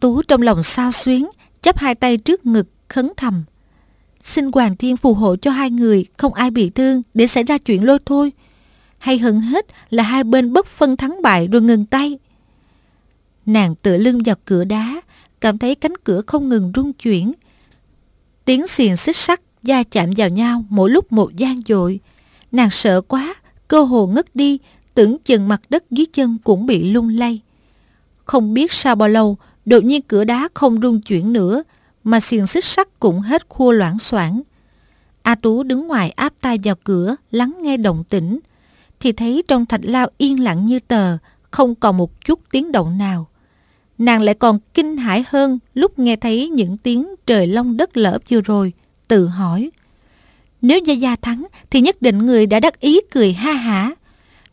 [0.06, 1.30] Tú trong lòng sao xuyến,
[1.62, 3.44] chắp hai tay trước ngực, khấn thầm.
[4.24, 7.58] Xin Hoàng Thiên phù hộ cho hai người, không ai bị thương để xảy ra
[7.58, 8.32] chuyện lôi thôi.
[8.98, 12.20] Hay hơn hết là hai bên bất phân thắng bại rồi ngừng tay.
[13.46, 15.02] Nàng tựa lưng vào cửa đá,
[15.42, 17.34] cảm thấy cánh cửa không ngừng rung chuyển.
[18.46, 22.00] Tiếng xiềng xích sắt da chạm vào nhau mỗi lúc một gian dội.
[22.52, 23.36] Nàng sợ quá,
[23.68, 24.60] cơ hồ ngất đi,
[24.94, 27.42] tưởng chừng mặt đất dưới chân cũng bị lung lay.
[28.26, 31.64] Không biết sau bao lâu, đột nhiên cửa đá không rung chuyển nữa,
[32.04, 34.42] mà xiềng xích sắt cũng hết khua loãng xoảng.
[35.22, 38.40] A Tú đứng ngoài áp tay vào cửa, lắng nghe động tĩnh,
[39.00, 41.18] thì thấy trong thạch lao yên lặng như tờ,
[41.52, 43.28] không còn một chút tiếng động nào.
[43.98, 48.20] Nàng lại còn kinh hãi hơn lúc nghe thấy những tiếng trời long đất lở
[48.30, 48.74] vừa rồi,
[49.08, 49.72] tự hỏi.
[50.62, 53.92] Nếu Gia Gia thắng thì nhất định người đã đắc ý cười ha hả.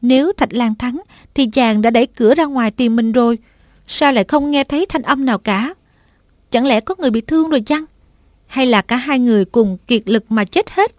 [0.02, 1.02] Nếu Thạch Lan thắng
[1.34, 3.38] thì chàng đã đẩy cửa ra ngoài tìm mình rồi.
[3.94, 5.74] Sao lại không nghe thấy thanh âm nào cả?
[6.50, 7.84] Chẳng lẽ có người bị thương rồi chăng?
[8.46, 10.94] Hay là cả hai người cùng kiệt lực mà chết hết?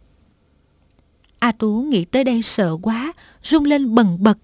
[1.39, 4.37] A Tú nghĩ tới đây sợ quá, rung lên bần bật.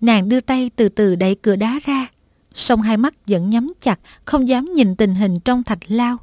[0.00, 2.06] Nàng đưa tay từ từ đẩy cửa đá ra,
[2.54, 6.16] song hai mắt vẫn nhắm chặt, không dám nhìn tình hình trong thạch lao.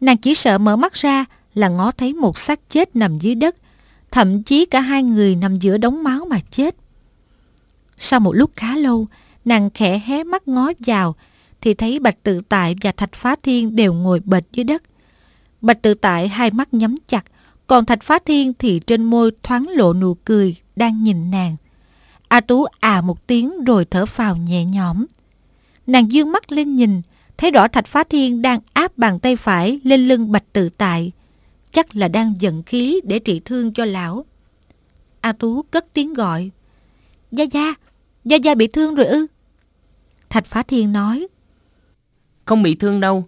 [0.00, 3.56] Nàng chỉ sợ mở mắt ra là ngó thấy một xác chết nằm dưới đất,
[4.10, 6.76] thậm chí cả hai người nằm giữa đống máu mà chết.
[7.98, 9.06] Sau một lúc khá lâu,
[9.46, 11.14] nàng khẽ hé mắt ngó vào,
[11.60, 14.82] thì thấy Bạch Tự Tại và Thạch Phá Thiên đều ngồi bệt dưới đất.
[15.60, 17.24] Bạch Tự Tại hai mắt nhắm chặt,
[17.66, 21.56] còn Thạch Phá Thiên thì trên môi thoáng lộ nụ cười, đang nhìn nàng.
[22.28, 25.06] A Tú à một tiếng rồi thở phào nhẹ nhõm.
[25.86, 27.02] Nàng dương mắt lên nhìn,
[27.36, 31.12] thấy rõ Thạch Phá Thiên đang áp bàn tay phải lên lưng Bạch Tự Tại.
[31.72, 34.24] Chắc là đang giận khí để trị thương cho lão.
[35.20, 36.50] A Tú cất tiếng gọi.
[37.32, 37.74] Gia Gia,
[38.24, 39.26] Gia Gia bị thương rồi ư?
[40.36, 41.26] Thạch Phá Thiên nói.
[42.44, 43.24] Không bị thương đâu.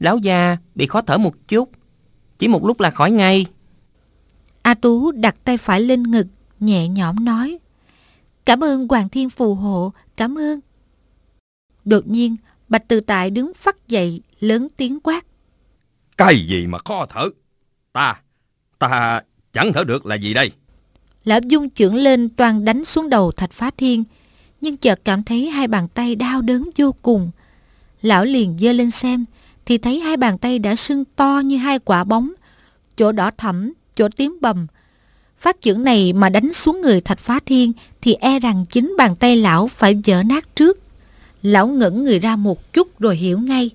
[0.00, 1.70] Lão già bị khó thở một chút.
[2.38, 3.46] Chỉ một lúc là khỏi ngay.
[4.62, 6.26] A Tú đặt tay phải lên ngực,
[6.58, 7.58] nhẹ nhõm nói.
[8.44, 10.60] Cảm ơn Hoàng Thiên phù hộ, cảm ơn.
[11.84, 12.36] Đột nhiên,
[12.68, 15.26] Bạch Từ Tại đứng phát dậy, lớn tiếng quát.
[16.16, 17.28] Cái gì mà khó thở?
[17.92, 18.20] Ta,
[18.78, 20.50] ta chẳng thở được là gì đây?
[21.24, 24.04] Lão dung trưởng lên toàn đánh xuống đầu Thạch Phá Thiên,
[24.60, 27.30] nhưng chợt cảm thấy hai bàn tay đau đớn vô cùng.
[28.02, 29.24] Lão liền dơ lên xem,
[29.66, 32.32] thì thấy hai bàn tay đã sưng to như hai quả bóng,
[32.96, 34.66] chỗ đỏ thẫm, chỗ tím bầm.
[35.38, 39.16] Phát trưởng này mà đánh xuống người Thạch Phá Thiên thì e rằng chính bàn
[39.16, 40.78] tay lão phải vỡ nát trước.
[41.42, 43.70] Lão ngẩn người ra một chút rồi hiểu ngay.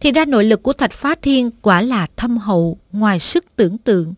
[0.00, 3.78] Thì ra nội lực của Thạch Phá Thiên quả là thâm hậu, ngoài sức tưởng
[3.78, 4.14] tượng.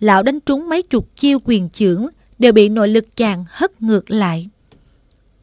[0.00, 2.08] Lão đánh trúng mấy chục chiêu quyền trưởng
[2.38, 4.48] đều bị nội lực chàng hất ngược lại.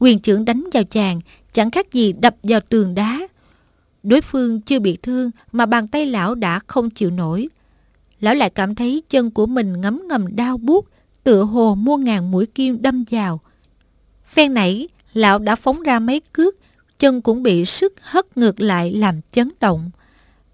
[0.04, 1.20] Quyền trưởng đánh vào chàng
[1.52, 3.20] chẳng khác gì đập vào tường đá.
[4.02, 7.48] Đối phương chưa bị thương mà bàn tay lão đã không chịu nổi.
[8.20, 10.88] Lão lại cảm thấy chân của mình ngấm ngầm đau buốt,
[11.22, 13.40] tựa hồ muôn ngàn mũi kim đâm vào.
[14.26, 16.54] Phen nãy, lão đã phóng ra mấy cước,
[16.98, 19.90] chân cũng bị sức hất ngược lại làm chấn động.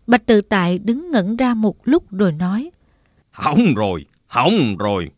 [0.07, 2.71] Bạch tự tại đứng ngẩn ra một lúc rồi nói.
[3.31, 5.11] Hỏng rồi, hỏng rồi.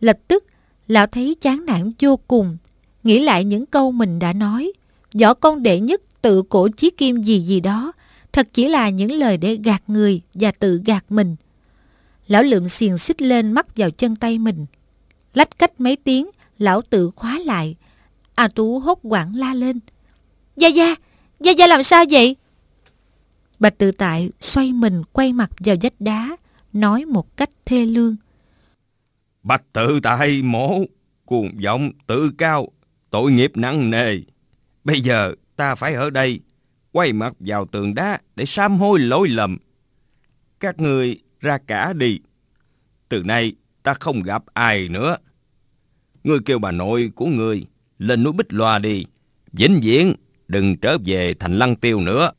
[0.00, 0.44] Lập tức,
[0.88, 2.56] lão thấy chán nản vô cùng,
[3.02, 4.72] nghĩ lại những câu mình đã nói.
[5.20, 7.92] Võ công đệ nhất tự cổ chí kim gì gì đó,
[8.32, 11.36] thật chỉ là những lời để gạt người và tự gạt mình.
[12.26, 14.66] Lão lượm xiềng xích lên mắc vào chân tay mình.
[15.34, 17.76] Lách cách mấy tiếng, lão tự khóa lại.
[18.34, 19.80] A Tú hốt quảng la lên.
[20.56, 20.94] Gia Gia,
[21.40, 22.36] Gia Gia làm sao vậy?
[23.58, 26.36] Bạch tự tại xoay mình quay mặt vào vách đá,
[26.72, 28.16] nói một cách thê lương.
[29.42, 30.80] Bạch tự tại mổ,
[31.24, 32.68] cuồng vọng tự cao,
[33.10, 34.16] tội nghiệp nặng nề.
[34.84, 36.40] Bây giờ ta phải ở đây,
[36.92, 39.58] quay mặt vào tường đá để sám hối lỗi lầm.
[40.60, 42.20] Các người ra cả đi.
[43.08, 45.16] Từ nay ta không gặp ai nữa.
[46.24, 47.66] Ngươi kêu bà nội của ngươi
[47.98, 49.04] lên núi Bích Loa đi.
[49.52, 50.14] Vĩnh viễn
[50.48, 52.32] đừng trở về thành lăng tiêu nữa.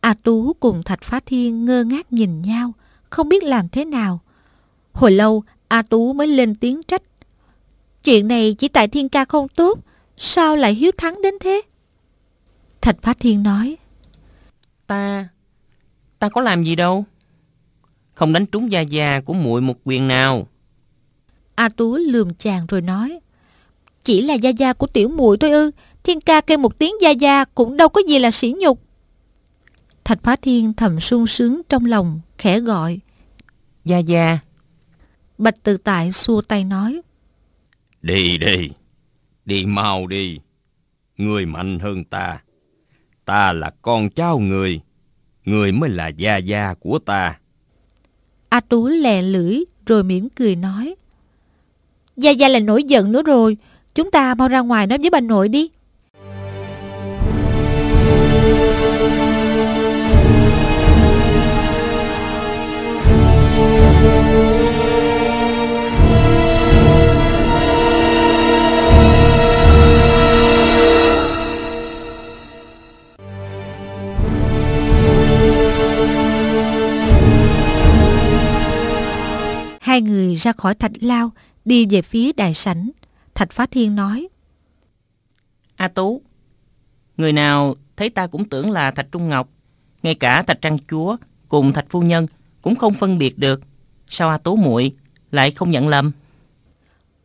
[0.00, 2.72] A Tú cùng Thạch Phá Thiên ngơ ngác nhìn nhau,
[3.10, 4.20] không biết làm thế nào.
[4.92, 7.02] Hồi lâu, A Tú mới lên tiếng trách.
[8.08, 9.78] Chuyện này chỉ tại thiên ca không tốt,
[10.16, 11.62] sao lại hiếu thắng đến thế?
[12.80, 13.76] Thạch Phá Thiên nói.
[14.86, 15.28] Ta,
[16.18, 17.04] ta có làm gì đâu.
[18.14, 20.46] Không đánh trúng da da của muội một quyền nào.
[21.54, 23.20] A Tú lườm chàng rồi nói.
[24.04, 25.70] Chỉ là da da của tiểu muội thôi ư.
[26.02, 28.82] Thiên ca kêu một tiếng da da cũng đâu có gì là sỉ nhục.
[30.04, 33.00] Thạch Phá Thiên thầm sung sướng trong lòng, khẽ gọi.
[33.84, 34.38] Gia Gia.
[35.38, 37.00] Bạch Tự Tại xua tay nói.
[38.02, 38.70] Đi đi,
[39.44, 40.38] đi mau đi.
[41.16, 42.42] Người mạnh hơn ta.
[43.24, 44.80] Ta là con cháu người.
[45.44, 47.38] Người mới là gia gia của ta.
[48.48, 50.94] A Tú lè lưỡi rồi mỉm cười nói.
[52.16, 53.56] Gia Gia là nổi giận nữa rồi.
[53.94, 55.70] Chúng ta mau ra ngoài nói với bà nội đi.
[79.98, 81.32] Hai người ra khỏi thạch lao,
[81.64, 82.90] đi về phía đại sảnh.
[83.34, 84.28] Thạch Phá Thiên nói.
[85.76, 86.22] A Tú,
[87.16, 89.48] người nào thấy ta cũng tưởng là Thạch Trung Ngọc.
[90.02, 91.16] Ngay cả Thạch Trăng Chúa
[91.48, 92.26] cùng Thạch Phu Nhân
[92.62, 93.60] cũng không phân biệt được.
[94.08, 94.92] Sao A Tú muội
[95.30, 96.12] lại không nhận lầm?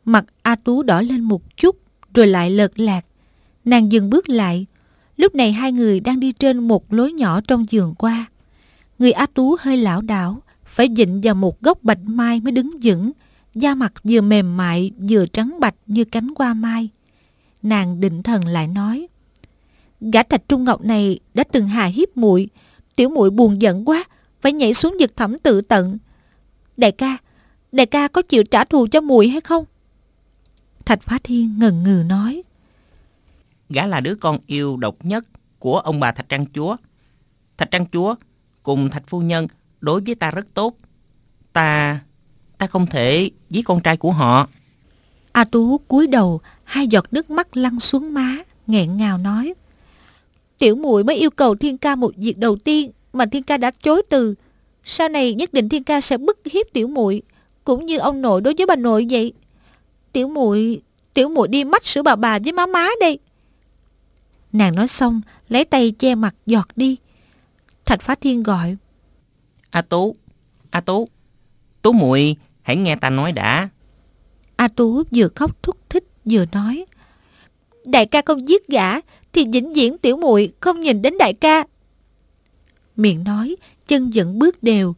[0.05, 1.75] Mặt A Tú đỏ lên một chút,
[2.13, 3.05] rồi lại lợt lạc.
[3.65, 4.65] Nàng dừng bước lại.
[5.17, 8.25] Lúc này hai người đang đi trên một lối nhỏ trong giường qua.
[8.99, 10.41] Người A Tú hơi lão đảo,
[10.97, 13.11] dịnh vào một gốc bạch mai mới đứng vững,
[13.55, 16.89] da mặt vừa mềm mại vừa trắng bạch như cánh hoa mai.
[17.61, 19.07] Nàng định thần lại nói,
[20.01, 22.49] gã thạch trung ngọc này đã từng hà hiếp muội,
[22.95, 24.03] tiểu muội buồn giận quá,
[24.41, 25.97] phải nhảy xuống vực thẳm tự tận.
[26.77, 27.17] Đại ca,
[27.71, 29.65] đại ca có chịu trả thù cho muội hay không?
[30.85, 32.43] Thạch Phá Thiên ngần ngừ nói,
[33.69, 35.25] gã là đứa con yêu độc nhất
[35.59, 36.75] của ông bà Thạch trang Chúa.
[37.57, 38.15] Thạch trang Chúa
[38.63, 39.47] cùng Thạch Phu Nhân
[39.83, 40.77] đối với ta rất tốt.
[41.53, 41.99] Ta...
[42.57, 44.47] ta không thể giết con trai của họ.
[45.31, 49.53] A Tú cúi đầu, hai giọt nước mắt lăn xuống má, nghẹn ngào nói.
[50.57, 53.71] Tiểu muội mới yêu cầu Thiên Ca một việc đầu tiên mà Thiên Ca đã
[53.83, 54.35] chối từ.
[54.83, 57.21] Sau này nhất định Thiên Ca sẽ bức hiếp tiểu muội,
[57.63, 59.33] cũng như ông nội đối với bà nội vậy.
[60.11, 60.81] Tiểu muội,
[61.13, 63.19] tiểu muội đi mách sữa bà bà với má má đây.
[64.53, 66.97] Nàng nói xong, lấy tay che mặt giọt đi.
[67.85, 68.77] Thạch Phá Thiên gọi.
[69.73, 70.15] A Tú,
[70.69, 71.09] A Tú,
[71.81, 73.69] Tú muội hãy nghe ta nói đã.
[74.55, 76.85] A Tú vừa khóc thúc thích vừa nói.
[77.85, 78.99] Đại ca không giết gã
[79.33, 81.63] thì vĩnh viễn tiểu muội không nhìn đến đại ca.
[82.95, 83.55] Miệng nói,
[83.87, 84.95] chân vẫn bước đều.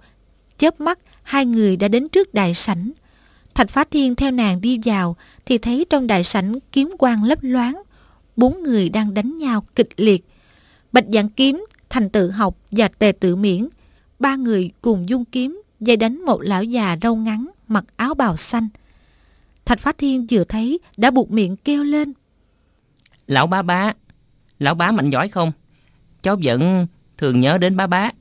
[0.57, 2.91] Chớp mắt, hai người đã đến trước đại sảnh.
[3.53, 7.39] Thạch Phá Thiên theo nàng đi vào thì thấy trong đại sảnh kiếm quang lấp
[7.41, 7.81] loáng.
[8.35, 10.25] Bốn người đang đánh nhau kịch liệt.
[10.91, 13.67] Bạch Dạng Kiếm, Thành Tự Học và Tề Tự Miễn
[14.19, 18.35] ba người cùng dung kiếm dây đánh một lão già râu ngắn mặc áo bào
[18.35, 18.67] xanh.
[19.65, 22.13] Thạch Phá Thiên vừa thấy đã buộc miệng kêu lên.
[23.27, 23.93] Lão bá bá,
[24.59, 25.51] lão bá mạnh giỏi không?
[26.21, 28.11] Cháu vẫn thường nhớ đến bá bá.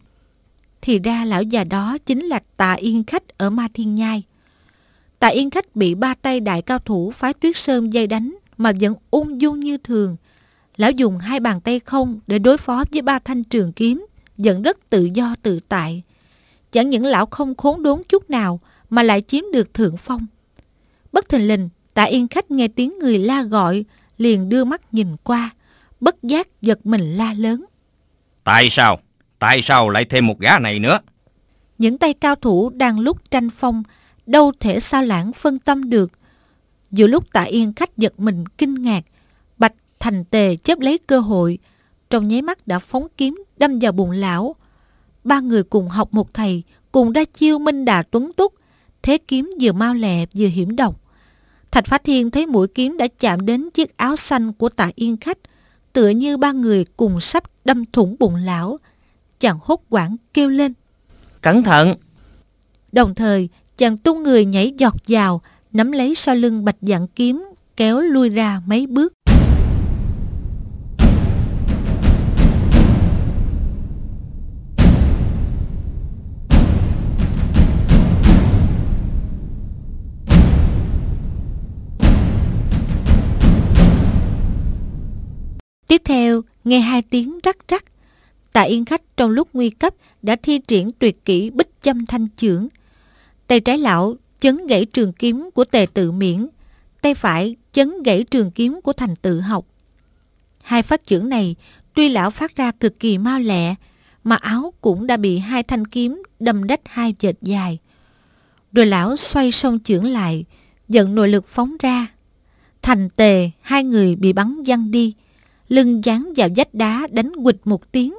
[0.83, 4.23] Thì ra lão già đó chính là Tạ Yên Khách ở Ma Thiên Nhai.
[5.19, 8.73] Tạ Yên Khách bị ba tay đại cao thủ phái tuyết sơn dây đánh mà
[8.81, 10.17] vẫn ung dung như thường.
[10.77, 14.63] Lão dùng hai bàn tay không để đối phó với ba thanh trường kiếm vẫn
[14.63, 16.03] rất tự do tự tại.
[16.73, 20.27] Chẳng những lão không khốn đốn chút nào mà lại chiếm được thượng phong.
[21.13, 23.85] Bất thình lình, tạ yên khách nghe tiếng người la gọi,
[24.19, 25.51] liền đưa mắt nhìn qua,
[26.01, 27.65] bất giác giật mình la lớn.
[28.45, 28.99] Tại sao?
[29.39, 30.99] Tại sao lại thêm một gã này nữa?
[31.79, 33.83] Những tay cao thủ đang lúc tranh phong,
[34.27, 36.13] đâu thể sao lãng phân tâm được.
[36.91, 39.05] Giữa lúc tạ yên khách giật mình kinh ngạc,
[39.59, 41.59] Bạch Thành Tề chấp lấy cơ hội,
[42.11, 44.57] trong nháy mắt đã phóng kiếm đâm vào bụng lão.
[45.25, 46.63] Ba người cùng học một thầy,
[46.93, 48.55] cùng ra chiêu minh đà tuấn túc,
[49.03, 51.01] thế kiếm vừa mau lẹ vừa hiểm độc.
[51.71, 55.17] Thạch Phá Thiên thấy mũi kiếm đã chạm đến chiếc áo xanh của tạ yên
[55.17, 55.39] khách,
[55.93, 58.79] tựa như ba người cùng sắp đâm thủng bụng lão.
[59.41, 60.73] Chàng hốt quảng kêu lên.
[61.41, 61.95] Cẩn thận!
[62.93, 63.49] Đồng thời,
[63.79, 65.43] chàng tung người nhảy giọt vào,
[65.73, 67.45] nắm lấy sau lưng bạch dạng kiếm,
[67.77, 69.13] kéo lui ra mấy bước.
[85.89, 87.85] Tiếp theo, nghe hai tiếng rắc rắc.
[88.53, 92.29] Tạ Yên Khách trong lúc nguy cấp đã thi triển tuyệt kỹ bích châm thanh
[92.37, 92.69] trưởng
[93.47, 96.47] Tay trái lão chấn gãy trường kiếm của tề tự miễn,
[97.03, 99.67] tay phải chấn gãy trường kiếm của thành tự học.
[100.63, 101.57] Hai phát trưởng này,
[101.95, 103.75] tuy lão phát ra cực kỳ mau lẹ,
[104.25, 107.79] mà áo cũng đã bị hai thanh kiếm đâm đách hai vệt dài.
[108.73, 110.45] Rồi lão xoay song trưởng lại,
[110.89, 112.07] dẫn nội lực phóng ra.
[112.83, 115.15] Thành tề, hai người bị bắn văng đi,
[115.69, 118.15] lưng dán vào vách đá đánh quịch một tiếng.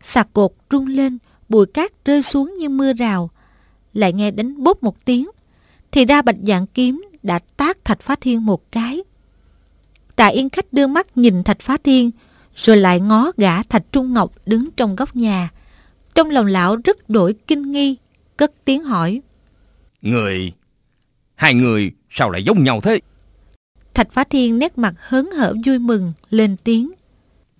[0.00, 3.30] Sạc cột rung lên, bụi cát rơi xuống như mưa rào.
[3.94, 5.30] Lại nghe đánh bốp một tiếng.
[5.92, 9.02] Thì ra bạch dạng kiếm đã tác thạch phá thiên một cái.
[10.16, 12.10] Tạ Yên Khách đưa mắt nhìn thạch phá thiên,
[12.54, 15.50] rồi lại ngó gã thạch Trung Ngọc đứng trong góc nhà.
[16.14, 17.96] Trong lòng lão rất đổi kinh nghi,
[18.36, 19.20] cất tiếng hỏi.
[20.02, 20.52] Người...
[21.34, 23.00] Hai người sao lại giống nhau thế?
[23.94, 26.92] Thạch Phá Thiên nét mặt hớn hở vui mừng, lên tiếng.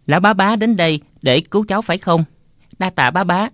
[0.07, 2.25] Lão bá bá đến đây để cứu cháu phải không?
[2.79, 3.49] Đa tạ bá bá,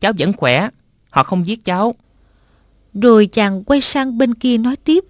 [0.00, 0.68] cháu vẫn khỏe,
[1.10, 1.94] họ không giết cháu.
[2.94, 5.04] Rồi chàng quay sang bên kia nói tiếp.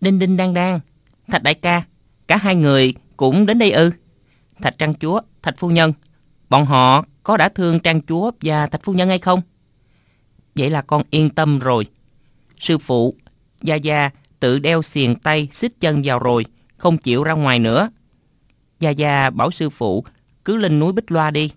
[0.00, 0.80] Đinh đinh đang đang,
[1.28, 1.82] Thạch đại ca,
[2.26, 3.90] cả hai người cũng đến đây ư.
[4.62, 5.92] Thạch trang chúa, Thạch phu nhân,
[6.48, 9.40] bọn họ có đã thương trang chúa và Thạch phu nhân hay không?
[10.54, 11.86] Vậy là con yên tâm rồi.
[12.60, 13.14] Sư phụ,
[13.62, 14.10] Gia Gia
[14.40, 16.44] tự đeo xiềng tay xích chân vào rồi,
[16.76, 17.90] không chịu ra ngoài nữa.
[18.80, 20.04] Gia Gia bảo sư phụ
[20.44, 21.50] cứ lên núi Bích Loa đi.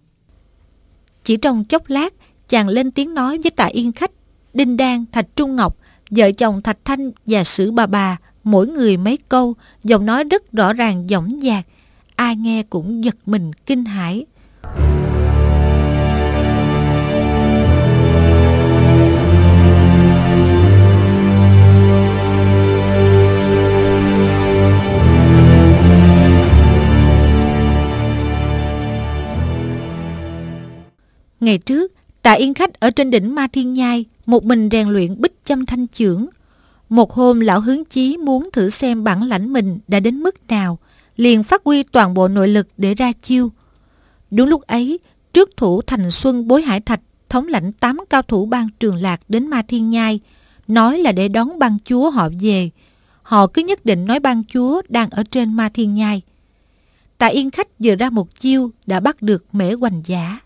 [1.23, 2.13] Chỉ trong chốc lát,
[2.49, 4.11] chàng lên tiếng nói với tạ yên khách,
[4.53, 5.77] Đinh Đan, Thạch Trung Ngọc,
[6.11, 10.51] vợ chồng Thạch Thanh và Sử Bà Bà, mỗi người mấy câu, giọng nói rất
[10.51, 11.65] rõ ràng dõng dạc.
[12.15, 14.25] Ai nghe cũng giật mình kinh hãi.
[31.39, 35.21] Ngày trước, Tạ Yên Khách ở trên đỉnh Ma Thiên Nhai, một mình rèn luyện
[35.21, 36.29] bích châm thanh trưởng.
[36.89, 40.79] Một hôm lão hướng chí muốn thử xem bản lãnh mình đã đến mức nào,
[41.17, 43.51] liền phát huy toàn bộ nội lực để ra chiêu.
[44.31, 44.99] Đúng lúc ấy,
[45.33, 49.21] trước thủ thành xuân bối hải thạch, thống lãnh tám cao thủ ban trường lạc
[49.29, 50.19] đến Ma Thiên Nhai,
[50.67, 52.69] nói là để đón ban chúa họ về.
[53.21, 56.21] Họ cứ nhất định nói ban chúa đang ở trên Ma Thiên Nhai.
[57.17, 60.39] Tạ Yên Khách vừa ra một chiêu đã bắt được mễ hoành giả.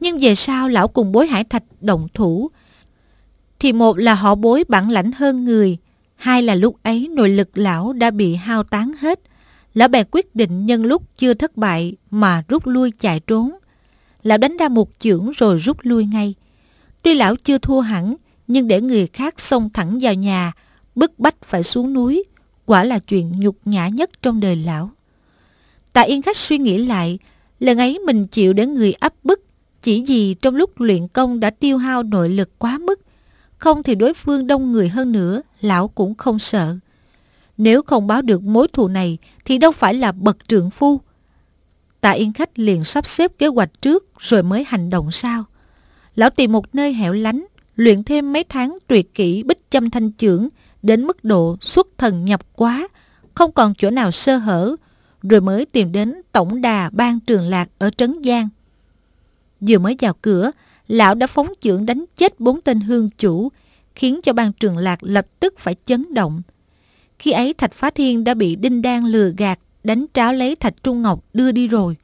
[0.00, 2.50] Nhưng về sau lão cùng bối hải thạch động thủ,
[3.58, 5.78] Thì một là họ bối bản lãnh hơn người,
[6.16, 9.20] Hai là lúc ấy nội lực lão đã bị hao tán hết.
[9.74, 13.50] Lão bèn quyết định nhân lúc chưa thất bại mà rút lui chạy trốn.
[14.22, 16.34] Lão đánh ra một chưởng rồi rút lui ngay.
[17.02, 20.52] Tuy lão chưa thua hẳn, Nhưng để người khác xông thẳng vào nhà,
[20.94, 22.24] Bức bách phải xuống núi,
[22.66, 24.90] Quả là chuyện nhục nhã nhất trong đời lão.
[25.92, 27.18] Tạ Yên Khách suy nghĩ lại,
[27.60, 29.49] Lần ấy mình chịu để người áp bức
[29.82, 33.00] chỉ vì trong lúc luyện công đã tiêu hao nội lực quá mức,
[33.58, 36.76] không thì đối phương đông người hơn nữa, lão cũng không sợ.
[37.56, 41.00] Nếu không báo được mối thù này thì đâu phải là bậc trưởng phu.
[42.00, 45.44] Tạ Yên Khách liền sắp xếp kế hoạch trước rồi mới hành động sao.
[46.14, 47.44] Lão tìm một nơi hẻo lánh,
[47.76, 50.48] luyện thêm mấy tháng tuyệt kỹ bích châm thanh trưởng
[50.82, 52.88] đến mức độ xuất thần nhập quá,
[53.34, 54.76] không còn chỗ nào sơ hở,
[55.22, 58.48] rồi mới tìm đến tổng đà ban trường lạc ở Trấn Giang.
[59.60, 60.50] Vừa mới vào cửa,
[60.88, 63.48] lão đã phóng chưởng đánh chết bốn tên hương chủ,
[63.94, 66.42] khiến cho ban trường lạc lập tức phải chấn động.
[67.18, 70.82] Khi ấy Thạch Phá Thiên đã bị Đinh Đan lừa gạt, đánh tráo lấy Thạch
[70.82, 71.96] Trung Ngọc đưa đi rồi.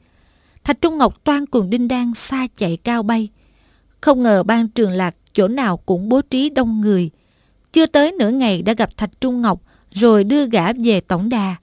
[0.64, 3.28] Thạch Trung Ngọc toan cùng Đinh Đan xa chạy cao bay.
[4.00, 7.10] Không ngờ ban trường lạc chỗ nào cũng bố trí đông người.
[7.72, 11.56] Chưa tới nửa ngày đã gặp Thạch Trung Ngọc rồi đưa gã về tổng đà.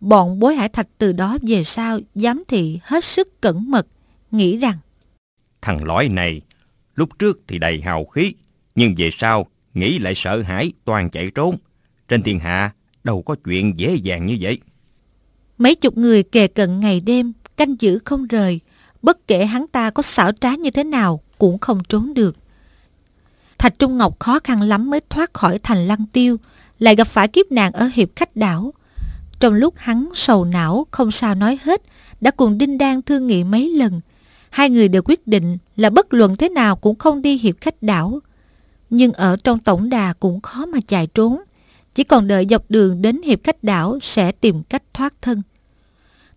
[0.00, 3.86] Bọn bối hải thạch từ đó về sau giám thị hết sức cẩn mật,
[4.30, 4.78] nghĩ rằng
[5.64, 6.40] Thằng lõi này,
[6.94, 8.34] lúc trước thì đầy hào khí,
[8.74, 11.56] nhưng về sau nghĩ lại sợ hãi toàn chạy trốn.
[12.08, 12.72] Trên thiên hạ
[13.04, 14.58] đâu có chuyện dễ dàng như vậy.
[15.58, 18.60] Mấy chục người kề cận ngày đêm, canh giữ không rời.
[19.02, 22.36] Bất kể hắn ta có xảo trá như thế nào cũng không trốn được.
[23.58, 26.36] Thạch Trung Ngọc khó khăn lắm mới thoát khỏi thành lăng tiêu,
[26.78, 28.74] lại gặp phải kiếp nạn ở hiệp khách đảo.
[29.40, 31.82] Trong lúc hắn sầu não không sao nói hết,
[32.20, 34.00] đã cùng Đinh Đan thương nghị mấy lần,
[34.54, 37.82] Hai người đều quyết định là bất luận thế nào cũng không đi hiệp khách
[37.82, 38.20] đảo.
[38.90, 41.40] Nhưng ở trong tổng đà cũng khó mà chạy trốn.
[41.94, 45.42] Chỉ còn đợi dọc đường đến hiệp khách đảo sẽ tìm cách thoát thân.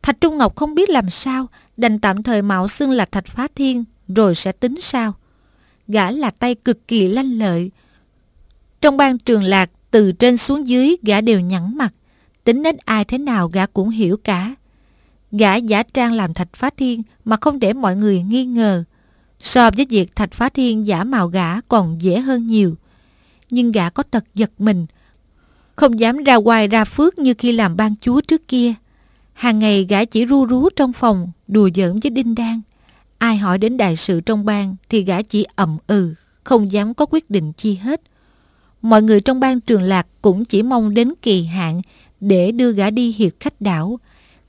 [0.01, 1.47] Thạch Trung Ngọc không biết làm sao,
[1.78, 5.13] đành tạm thời mạo xưng là Thạch Phá Thiên, rồi sẽ tính sao.
[5.88, 7.72] Gã là tay cực kỳ lanh lợi.
[8.82, 11.93] Trong ban trường lạc, từ trên xuống dưới, gã đều nhẵn mặt.
[12.43, 14.55] Tính đến ai thế nào gã cũng hiểu cả.
[15.32, 18.84] Gã giả trang làm Thạch Phá Thiên mà không để mọi người nghi ngờ.
[19.39, 22.75] So với việc Thạch Phá Thiên giả mạo gã còn dễ hơn nhiều.
[23.49, 24.86] Nhưng gã có tật giật mình.
[25.75, 28.73] Không dám ra ngoài ra phước như khi làm ban chúa trước kia.
[29.34, 32.61] Hàng ngày gã chỉ ru rú trong phòng, đùa giỡn với Đinh Đan.
[33.17, 36.13] Ai hỏi đến đại sự trong bang thì gã chỉ ậm ừ,
[36.43, 38.01] không dám có quyết định chi hết.
[38.82, 41.82] Mọi người trong bang trường lạc cũng chỉ mong đến kỳ hạn
[42.19, 43.99] để đưa gã đi hiệp khách đảo,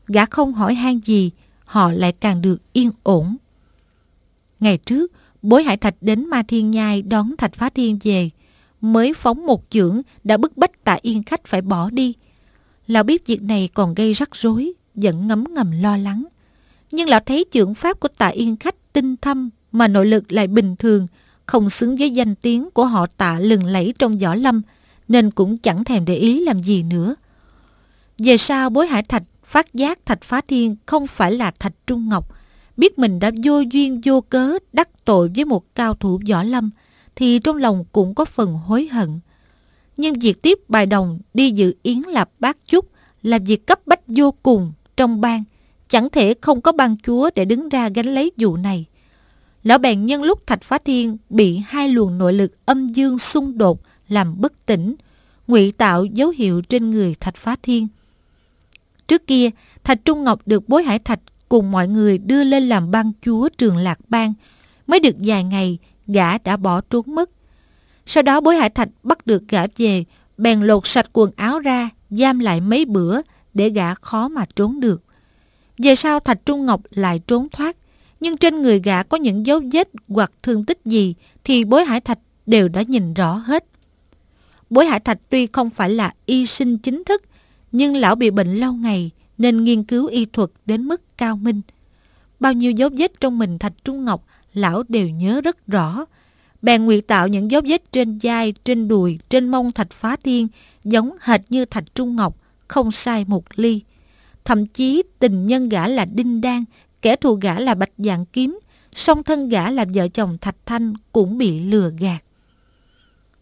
[0.09, 1.31] gã không hỏi han gì,
[1.65, 3.37] họ lại càng được yên ổn.
[4.61, 8.31] Ngày trước, bối hải thạch đến Ma Thiên Nhai đón thạch phá thiên về,
[8.81, 12.15] mới phóng một chưởng đã bức bách tạ yên khách phải bỏ đi.
[12.87, 16.25] Lão biết việc này còn gây rắc rối, vẫn ngấm ngầm lo lắng.
[16.91, 20.47] Nhưng lão thấy trưởng pháp của tạ yên khách tinh thâm mà nội lực lại
[20.47, 21.07] bình thường,
[21.47, 24.63] không xứng với danh tiếng của họ tạ lừng lẫy trong võ lâm,
[25.09, 27.15] nên cũng chẳng thèm để ý làm gì nữa.
[28.19, 32.09] Về sau bối hải thạch Phát giác Thạch Phá Thiên không phải là Thạch Trung
[32.09, 32.35] Ngọc,
[32.77, 36.71] biết mình đã vô duyên vô cớ đắc tội với một cao thủ võ lâm,
[37.17, 39.21] thì trong lòng cũng có phần hối hận.
[39.97, 42.91] Nhưng việc tiếp bài đồng đi dự yến lạp bát chúc
[43.23, 45.45] là việc cấp bách vô cùng trong bang,
[45.89, 48.85] chẳng thể không có ban chúa để đứng ra gánh lấy vụ này.
[49.63, 53.59] Lão bèn nhân lúc Thạch Phá Thiên bị hai luồng nội lực âm dương xung
[53.59, 54.95] đột làm bất tỉnh,
[55.47, 57.89] ngụy tạo dấu hiệu trên người Thạch Phá Thiên.
[59.09, 59.51] Trước kia,
[59.85, 63.49] Thạch Trung Ngọc được bối hải thạch cùng mọi người đưa lên làm ban chúa
[63.49, 64.35] trường Lạc Bang.
[64.87, 67.31] Mới được vài ngày, gã đã bỏ trốn mất.
[68.07, 70.05] Sau đó bối hải thạch bắt được gã về,
[70.37, 73.21] bèn lột sạch quần áo ra, giam lại mấy bữa
[73.55, 75.03] để gã khó mà trốn được.
[75.79, 77.77] Về sau Thạch Trung Ngọc lại trốn thoát,
[78.21, 82.01] nhưng trên người gã có những dấu vết hoặc thương tích gì thì bối hải
[82.01, 83.65] thạch đều đã nhìn rõ hết.
[84.71, 87.23] Bối hải thạch tuy không phải là y sinh chính thức,
[87.73, 91.61] nhưng lão bị bệnh lâu ngày nên nghiên cứu y thuật đến mức cao minh.
[92.41, 96.05] Bao nhiêu dấu vết trong mình Thạch Trung Ngọc lão đều nhớ rất rõ.
[96.63, 100.49] Bèn nguyện tạo những dấu vết trên vai, trên đùi, trên mông Thạch Phá Thiên
[100.85, 102.37] giống hệt như Thạch Trung Ngọc,
[102.69, 103.83] không sai một ly.
[104.45, 106.65] Thậm chí tình nhân gã là Đinh Đan,
[107.03, 108.59] kẻ thù gã là Bạch Dạng Kiếm,
[108.95, 112.23] song thân gã là vợ chồng Thạch Thanh cũng bị lừa gạt.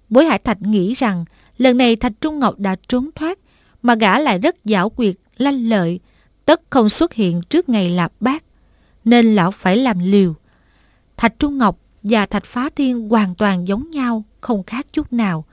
[0.09, 1.25] Bối Hải Thạch nghĩ rằng
[1.59, 3.39] lần này Thạch Trung Ngọc đã trốn thoát,
[3.87, 6.01] mà gã lại rất giảo quyệt, lanh lợi,
[6.45, 8.45] tất không xuất hiện trước ngày lạp bát,
[9.05, 10.35] nên lão phải làm liều.
[11.17, 15.45] Thạch Trung Ngọc và Thạch Phá Thiên hoàn toàn giống nhau, không khác chút nào.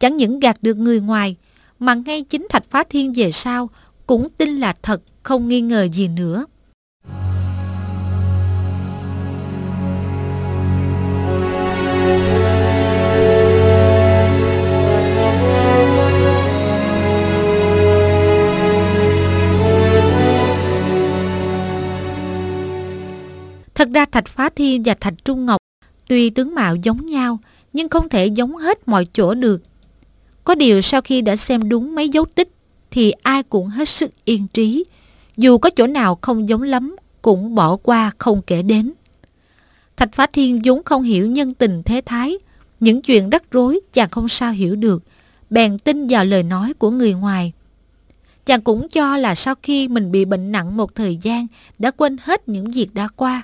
[0.00, 1.36] Chẳng những gạt được người ngoài,
[1.78, 3.70] mà ngay chính Thạch Phá Thiên về sau
[4.06, 6.46] cũng tin là thật, không nghi ngờ gì nữa.
[23.74, 25.58] Thật ra Thạch Phá Thiên và Thạch Trung Ngọc
[26.08, 27.38] tuy tướng mạo giống nhau,
[27.72, 29.62] nhưng không thể giống hết mọi chỗ được.
[30.44, 32.48] Có điều sau khi đã xem đúng mấy dấu tích
[32.90, 34.84] thì ai cũng hết sức yên trí.
[35.36, 38.92] Dù có chỗ nào không giống lắm cũng bỏ qua không kể đến.
[39.96, 42.38] Thạch Phá Thiên vốn không hiểu nhân tình thế thái.
[42.80, 45.02] Những chuyện rắc rối chàng không sao hiểu được.
[45.50, 47.52] Bèn tin vào lời nói của người ngoài.
[48.46, 51.46] Chàng cũng cho là sau khi mình bị bệnh nặng một thời gian,
[51.78, 53.42] đã quên hết những việc đã qua.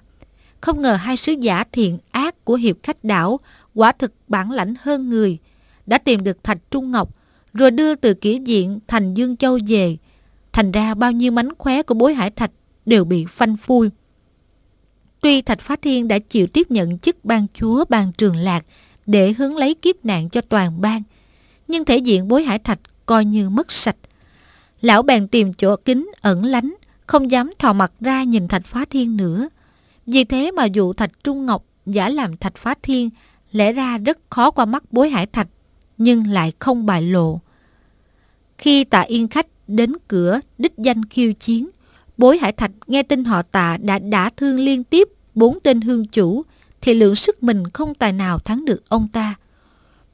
[0.60, 3.40] Không ngờ hai sứ giả thiện ác của hiệp khách đảo
[3.74, 5.38] quả thực bản lãnh hơn người.
[5.86, 7.14] Đã tìm được Thạch Trung Ngọc
[7.52, 9.96] rồi đưa từ kỷ diện thành Dương Châu về.
[10.52, 12.50] Thành ra bao nhiêu mánh khóe của bối hải thạch
[12.86, 13.90] đều bị phanh phui.
[15.20, 18.64] Tuy Thạch Phá Thiên đã chịu tiếp nhận chức ban chúa ban trường lạc
[19.06, 21.02] để hướng lấy kiếp nạn cho toàn bang,
[21.68, 23.96] nhưng thể diện bối hải thạch coi như mất sạch.
[24.80, 26.74] Lão bèn tìm chỗ kín ẩn lánh,
[27.06, 29.48] không dám thò mặt ra nhìn Thạch Phá Thiên nữa.
[30.06, 33.10] Vì thế mà dụ Thạch Trung Ngọc giả làm Thạch Phá Thiên
[33.52, 35.48] lẽ ra rất khó qua mắt bối hải thạch,
[35.98, 37.40] nhưng lại không bại lộ.
[38.58, 41.68] Khi tạ yên khách đến cửa đích danh khiêu chiến,
[42.18, 46.06] bối hải thạch nghe tin họ tạ đã đả thương liên tiếp bốn tên hương
[46.06, 46.42] chủ,
[46.80, 49.34] thì lượng sức mình không tài nào thắng được ông ta.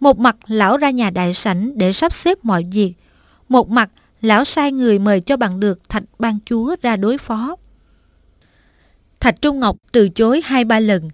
[0.01, 2.95] Một mặt lão ra nhà đại sảnh để sắp xếp mọi việc,
[3.49, 7.57] một mặt lão sai người mời cho bằng được thạch ban chúa ra đối phó.
[9.27, 11.11] Thạch Trung Ngọc từ chối hai ba lần.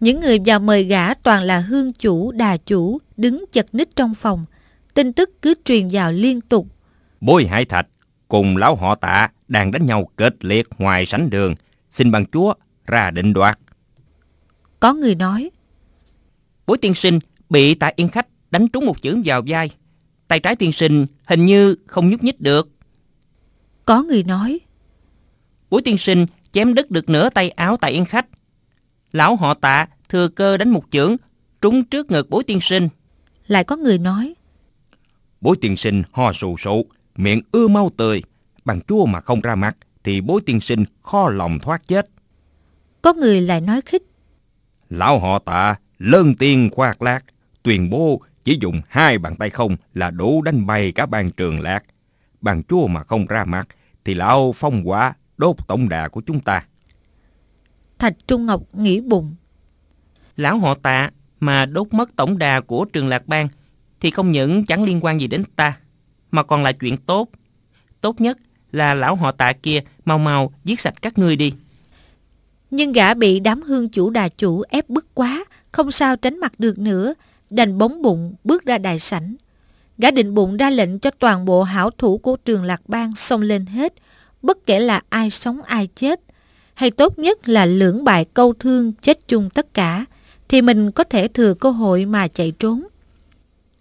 [0.00, 4.14] Những người vào mời gã toàn là hương chủ, đà chủ, đứng chật ních trong
[4.14, 4.44] phòng.
[4.94, 6.66] Tin tức cứ truyền vào liên tục.
[7.20, 7.86] Bối Hải Thạch
[8.28, 11.54] cùng lão họ tạ đang đánh nhau kịch liệt ngoài sảnh đường.
[11.90, 12.54] Xin bằng chúa
[12.86, 13.58] ra định đoạt.
[14.80, 15.50] Có người nói.
[16.66, 17.18] Bối tiên sinh
[17.50, 19.70] bị tạ yên khách đánh trúng một chưởng vào vai.
[20.28, 22.68] Tay trái tiên sinh hình như không nhúc nhích được.
[23.84, 24.60] Có người nói.
[25.70, 28.26] Bối tiên sinh chém đứt được nửa tay áo tại yên khách.
[29.12, 31.16] Lão họ tạ thừa cơ đánh một chưởng,
[31.60, 32.88] trúng trước ngực bối tiên sinh.
[33.46, 34.34] Lại có người nói.
[35.40, 36.86] Bối tiên sinh ho sù sụ,
[37.16, 38.22] miệng ưa mau tươi.
[38.64, 42.08] Bằng chua mà không ra mặt thì bối tiên sinh kho lòng thoát chết.
[43.02, 44.02] Có người lại nói khích.
[44.90, 47.24] Lão họ tạ lơn tiên khoác lác,
[47.62, 51.60] tuyên bố chỉ dùng hai bàn tay không là đủ đánh bay cả ban trường
[51.60, 51.84] lạc.
[52.40, 53.68] Bàn chua mà không ra mặt
[54.04, 56.64] thì lão phong quả đốt tổng đà của chúng ta.
[57.98, 59.34] Thạch Trung Ngọc nghĩ bụng.
[60.36, 61.10] Lão họ tạ
[61.40, 63.48] mà đốt mất tổng đà của trường Lạc Bang
[64.00, 65.78] thì không những chẳng liên quan gì đến ta,
[66.30, 67.28] mà còn là chuyện tốt.
[68.00, 68.38] Tốt nhất
[68.72, 71.54] là lão họ tạ kia mau mau giết sạch các ngươi đi.
[72.70, 76.52] Nhưng gã bị đám hương chủ đà chủ ép bức quá, không sao tránh mặt
[76.60, 77.14] được nữa,
[77.50, 79.34] đành bóng bụng bước ra đại sảnh.
[79.98, 83.40] Gã định bụng ra lệnh cho toàn bộ hảo thủ của trường Lạc Bang xông
[83.40, 83.94] lên hết,
[84.42, 86.20] bất kể là ai sống ai chết,
[86.74, 90.04] hay tốt nhất là lưỡng bại câu thương chết chung tất cả,
[90.48, 92.82] thì mình có thể thừa cơ hội mà chạy trốn.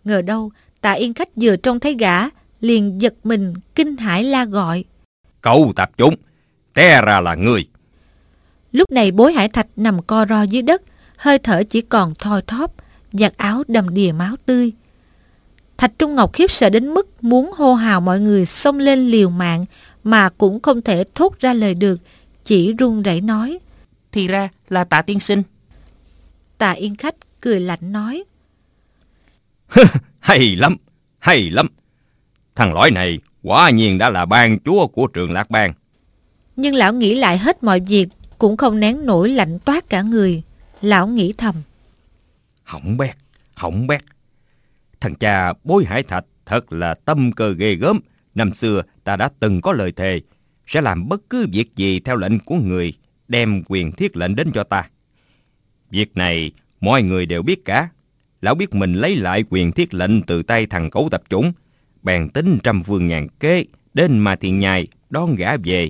[0.04, 0.52] Ngờ đâu,
[0.82, 2.20] tạ yên khách vừa trông thấy gã,
[2.62, 4.84] liền giật mình, kinh hãi la gọi.
[5.42, 6.16] Cậu tạp chúng,
[6.74, 7.68] té ra là người.
[8.72, 10.82] Lúc này bối hải thạch nằm co ro dưới đất,
[11.18, 12.74] hơi thở chỉ còn thoi thóp,
[13.12, 14.72] giặt áo đầm đìa máu tươi.
[15.78, 19.30] Thạch Trung Ngọc khiếp sợ đến mức muốn hô hào mọi người xông lên liều
[19.30, 19.66] mạng
[20.04, 22.02] mà cũng không thể thốt ra lời được,
[22.44, 23.60] chỉ run rẩy nói.
[24.12, 25.44] Thì ra là tạ tiên sinh.
[26.58, 28.24] Tạ Yên Khách cười lạnh nói.
[30.20, 30.78] hay lắm,
[31.20, 31.68] hay lắm.
[32.56, 35.74] Thằng lõi này quả nhiên đã là ban chúa của trường Lạc Bang.
[36.56, 40.44] Nhưng lão nghĩ lại hết mọi việc cũng không nén nổi lạnh toát cả người.
[40.82, 41.56] Lão nghĩ thầm.
[42.64, 43.16] Hỏng bét,
[43.56, 44.02] hỏng bét.
[45.00, 48.00] Thằng cha bối hải thạch thật là tâm cơ ghê gớm.
[48.36, 50.22] Năm xưa ta đã từng có lời thề
[50.68, 52.94] sẽ làm bất cứ việc gì theo lệnh của người
[53.28, 54.90] đem quyền thiết lệnh đến cho ta.
[55.90, 56.52] Việc này
[56.82, 57.90] mọi người đều biết cả.
[58.42, 61.54] Lão biết mình lấy lại quyền thiết lệnh từ tay thằng cấu tập chủng.
[62.04, 65.90] Bèn tính trăm phương ngàn kế đến mà thiền nhai đón gã về.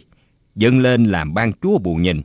[0.56, 2.22] Dâng lên làm ban chúa bù nhìn.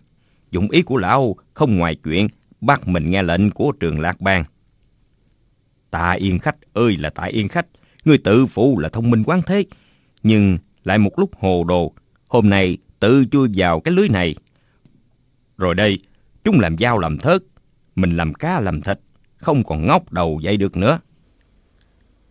[0.50, 2.28] Dụng ý của lão không ngoài chuyện
[2.60, 4.44] bắt mình nghe lệnh của trường Lạc Bang.
[5.90, 7.66] Tạ Yên Khách ơi là Tạ Yên Khách,
[8.04, 9.64] người tự phụ là thông minh quán thế,
[10.26, 11.92] nhưng lại một lúc hồ đồ,
[12.28, 14.34] hôm nay tự chui vào cái lưới này.
[15.58, 15.98] Rồi đây,
[16.44, 17.42] chúng làm dao làm thớt,
[17.96, 19.00] mình làm cá làm thịt,
[19.36, 20.98] không còn ngóc đầu dậy được nữa.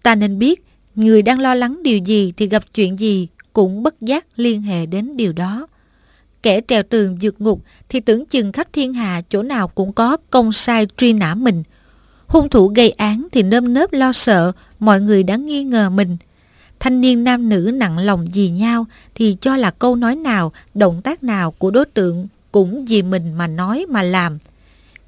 [0.03, 0.65] Ta nên biết,
[0.95, 4.85] người đang lo lắng điều gì thì gặp chuyện gì cũng bất giác liên hệ
[4.85, 5.67] đến điều đó.
[6.43, 10.17] Kẻ trèo tường vượt ngục thì tưởng chừng khắp thiên hạ chỗ nào cũng có
[10.29, 11.63] công sai truy nã mình.
[12.27, 16.17] Hung thủ gây án thì nơm nớp lo sợ mọi người đã nghi ngờ mình.
[16.79, 21.01] Thanh niên nam nữ nặng lòng vì nhau thì cho là câu nói nào, động
[21.01, 24.37] tác nào của đối tượng cũng vì mình mà nói mà làm.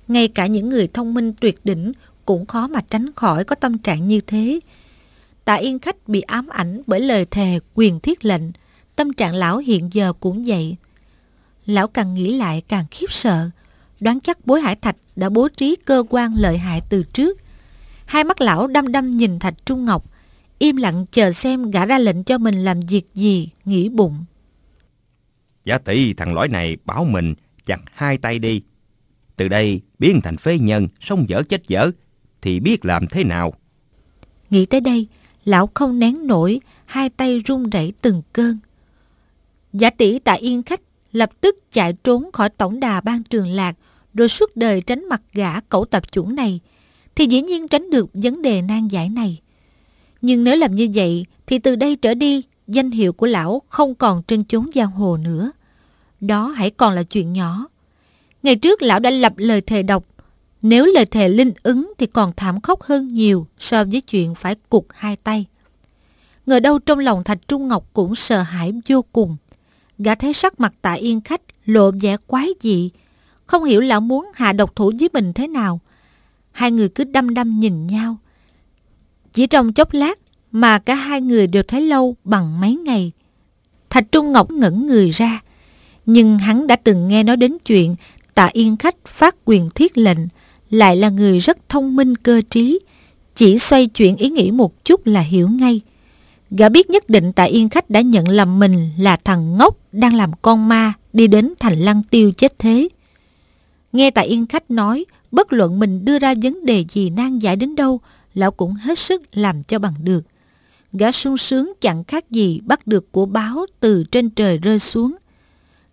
[0.07, 1.93] Ngay cả những người thông minh tuyệt đỉnh
[2.26, 4.59] cũng khó mà tránh khỏi có tâm trạng như thế.
[5.45, 8.41] Tạ Yên Khách bị ám ảnh bởi lời thề quyền thiết lệnh.
[8.95, 10.76] Tâm trạng lão hiện giờ cũng vậy.
[11.65, 13.49] Lão càng nghĩ lại càng khiếp sợ.
[13.99, 17.38] Đoán chắc bối hải thạch đã bố trí cơ quan lợi hại từ trước.
[18.05, 20.05] Hai mắt lão đăm đăm nhìn thạch Trung Ngọc.
[20.60, 24.26] Im lặng chờ xem gã ra lệnh cho mình làm việc gì, nghĩ bụng.
[25.66, 27.36] Giả tỷ thằng lõi này bảo mình
[27.66, 28.62] chặt hai tay đi.
[29.36, 31.91] Từ đây biến thành phế nhân, sống dở chết dở,
[32.41, 33.53] thì biết làm thế nào.
[34.49, 35.08] Nghĩ tới đây,
[35.45, 38.58] lão không nén nổi, hai tay run rẩy từng cơn.
[39.74, 40.82] Giả tỷ tại yên khách
[41.12, 43.78] lập tức chạy trốn khỏi tổng đà ban trường lạc,
[44.14, 46.60] rồi suốt đời tránh mặt gã cẩu tập chủ này,
[47.16, 49.41] thì dĩ nhiên tránh được vấn đề nan giải này.
[50.22, 53.95] Nhưng nếu làm như vậy, thì từ đây trở đi, danh hiệu của lão không
[53.95, 55.51] còn trên chốn giang hồ nữa.
[56.20, 57.68] Đó hãy còn là chuyện nhỏ.
[58.43, 60.05] Ngày trước lão đã lập lời thề độc,
[60.61, 64.55] nếu lời thề linh ứng thì còn thảm khốc hơn nhiều so với chuyện phải
[64.70, 65.45] cục hai tay.
[66.45, 69.38] Ngờ đâu trong lòng Thạch Trung Ngọc cũng sợ hãi vô cùng.
[69.97, 72.89] Gã thấy sắc mặt tạ yên khách lộ vẻ quái dị.
[73.45, 75.80] Không hiểu lão muốn hạ độc thủ với mình thế nào.
[76.51, 78.18] Hai người cứ đăm đăm nhìn nhau.
[79.38, 80.19] Chỉ trong chốc lát
[80.51, 83.11] mà cả hai người đều thấy lâu bằng mấy ngày.
[83.89, 85.41] Thạch Trung Ngọc ngẩn người ra.
[86.05, 87.95] Nhưng hắn đã từng nghe nói đến chuyện
[88.33, 90.17] tạ yên khách phát quyền thiết lệnh,
[90.69, 92.79] lại là người rất thông minh cơ trí.
[93.35, 95.81] Chỉ xoay chuyển ý nghĩ một chút là hiểu ngay.
[96.51, 100.15] Gã biết nhất định Tạ Yên Khách đã nhận lầm mình là thằng ngốc đang
[100.15, 102.89] làm con ma đi đến thành lăng tiêu chết thế.
[103.93, 107.55] Nghe Tạ Yên Khách nói, bất luận mình đưa ra vấn đề gì nan giải
[107.55, 107.99] đến đâu,
[108.38, 110.21] lão cũng hết sức làm cho bằng được.
[110.93, 115.15] Gã sung sướng chẳng khác gì bắt được của báo từ trên trời rơi xuống.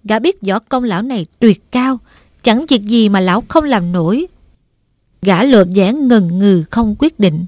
[0.05, 1.99] Gã biết võ công lão này tuyệt cao,
[2.43, 4.27] chẳng việc gì mà lão không làm nổi.
[5.23, 7.47] Gã lột vẻ ngần ngừ không quyết định.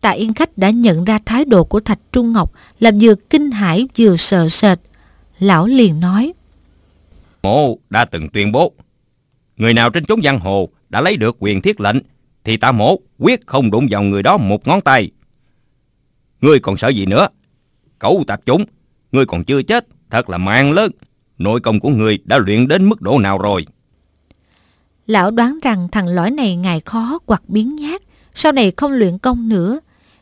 [0.00, 3.50] Tạ Yên Khách đã nhận ra thái độ của Thạch Trung Ngọc là vừa kinh
[3.50, 4.78] hãi vừa sợ sệt.
[5.38, 6.32] Lão liền nói.
[7.42, 8.72] Mộ đã từng tuyên bố,
[9.56, 11.96] người nào trên chốn giang hồ đã lấy được quyền thiết lệnh,
[12.46, 15.10] thì ta mổ quyết không đụng vào người đó một ngón tay.
[16.40, 17.28] Ngươi còn sợ gì nữa?
[17.98, 18.64] Cẩu tạp chúng,
[19.12, 20.90] ngươi còn chưa chết, thật là mạng lớn.
[21.38, 23.66] Nội công của ngươi đã luyện đến mức độ nào rồi?
[25.06, 28.02] Lão đoán rằng thằng lõi này ngài khó hoặc biến nhát,
[28.34, 29.80] sau này không luyện công nữa.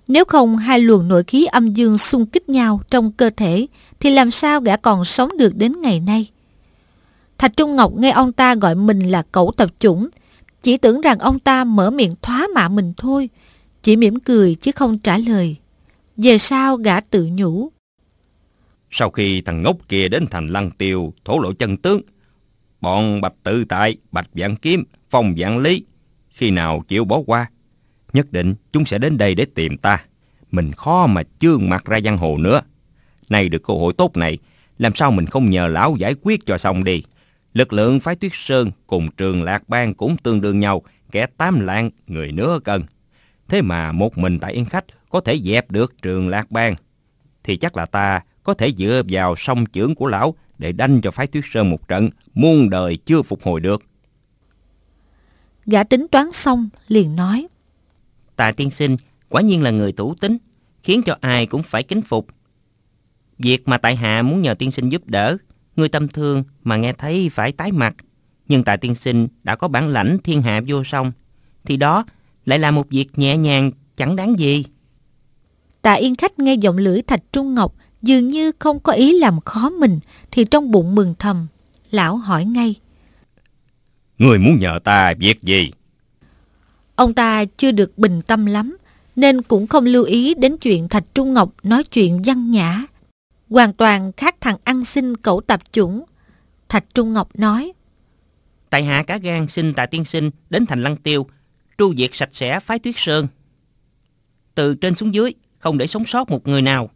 [0.09, 3.67] Nếu không hai luồng nội khí âm dương xung kích nhau trong cơ thể,
[4.01, 6.31] thì làm sao gã còn sống được đến ngày nay?
[7.39, 10.09] Thạch Trung Ngọc nghe ông ta gọi mình là cẩu tập chủng,
[10.65, 13.29] chỉ tưởng rằng ông ta mở miệng thoá mạ mình thôi,
[13.83, 15.57] chỉ mỉm cười chứ không trả lời.
[16.17, 17.69] Về sau gã tự nhủ.
[18.91, 22.01] Sau khi thằng ngốc kia đến thành lăng tiêu thổ lộ chân tướng,
[22.81, 25.85] bọn bạch tự tại, bạch vạn kiếm, phong vạn lý,
[26.29, 27.51] khi nào chịu bỏ qua,
[28.13, 30.05] nhất định chúng sẽ đến đây để tìm ta.
[30.51, 32.61] Mình khó mà chương mặt ra giang hồ nữa.
[33.29, 34.39] Nay được cơ hội tốt này,
[34.79, 37.03] làm sao mình không nhờ lão giải quyết cho xong đi.
[37.55, 41.61] Lực lượng phái tuyết sơn cùng trường lạc bang cũng tương đương nhau, kẻ tám
[41.61, 42.83] lạng, người nửa cân.
[43.49, 46.75] Thế mà một mình tại Yên Khách có thể dẹp được trường Lạc Bang,
[47.45, 51.11] thì chắc là ta có thể dựa vào song chưởng của lão để đánh cho
[51.11, 53.83] phái Tuyết Sơn một trận muôn đời chưa phục hồi được.
[55.67, 57.47] Gã tính toán xong liền nói.
[58.37, 58.97] Tạ tiên sinh
[59.29, 60.39] quả nhiên là người tủ tính,
[60.83, 62.27] khiến cho ai cũng phải kính phục.
[63.39, 65.37] Việc mà tại hạ muốn nhờ tiên sinh giúp đỡ,
[65.77, 67.95] người tâm thương mà nghe thấy phải tái mặt.
[68.49, 71.13] Nhưng tại tiên sinh đã có bản lãnh thiên hạ vô song,
[71.65, 72.05] thì đó
[72.45, 74.65] lại là một việc nhẹ nhàng chẳng đáng gì.
[75.83, 79.41] Tạ Yên Khách nghe giọng lưỡi Thạch Trung Ngọc dường như không có ý làm
[79.41, 80.01] khó mình
[80.31, 81.47] thì trong bụng mừng thầm.
[81.91, 82.75] Lão hỏi ngay.
[84.19, 85.71] Người muốn nhờ ta việc gì?
[86.97, 88.77] Ông ta chưa được bình tâm lắm
[89.17, 92.83] nên cũng không lưu ý đến chuyện Thạch Trung Ngọc nói chuyện văn nhã.
[93.55, 96.05] Hoàn toàn khác thằng ăn xin cẩu tập chủng.
[96.69, 97.73] Thạch Trung Ngọc nói.
[98.71, 101.27] Tại hạ cả gan xin tạ tiên sinh đến thành lăng tiêu,
[101.79, 103.27] tru diệt sạch sẽ phái tuyết sơn.
[104.55, 106.91] Từ trên xuống dưới, không để sống sót một người nào.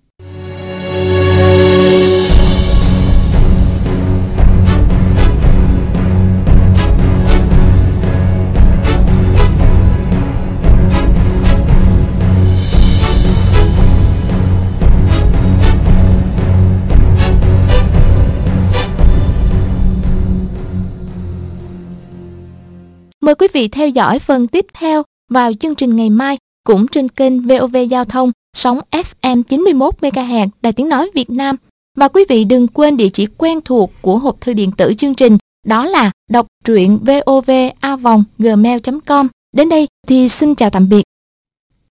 [23.29, 27.09] Mời quý vị theo dõi phần tiếp theo vào chương trình ngày mai cũng trên
[27.09, 31.57] kênh VOV Giao thông sóng FM 91 MHz Đài Tiếng Nói Việt Nam.
[31.97, 35.15] Và quý vị đừng quên địa chỉ quen thuộc của hộp thư điện tử chương
[35.15, 39.29] trình, đó là đọc truyện vovavonggmail.com.
[39.53, 41.03] Đến đây thì xin chào tạm biệt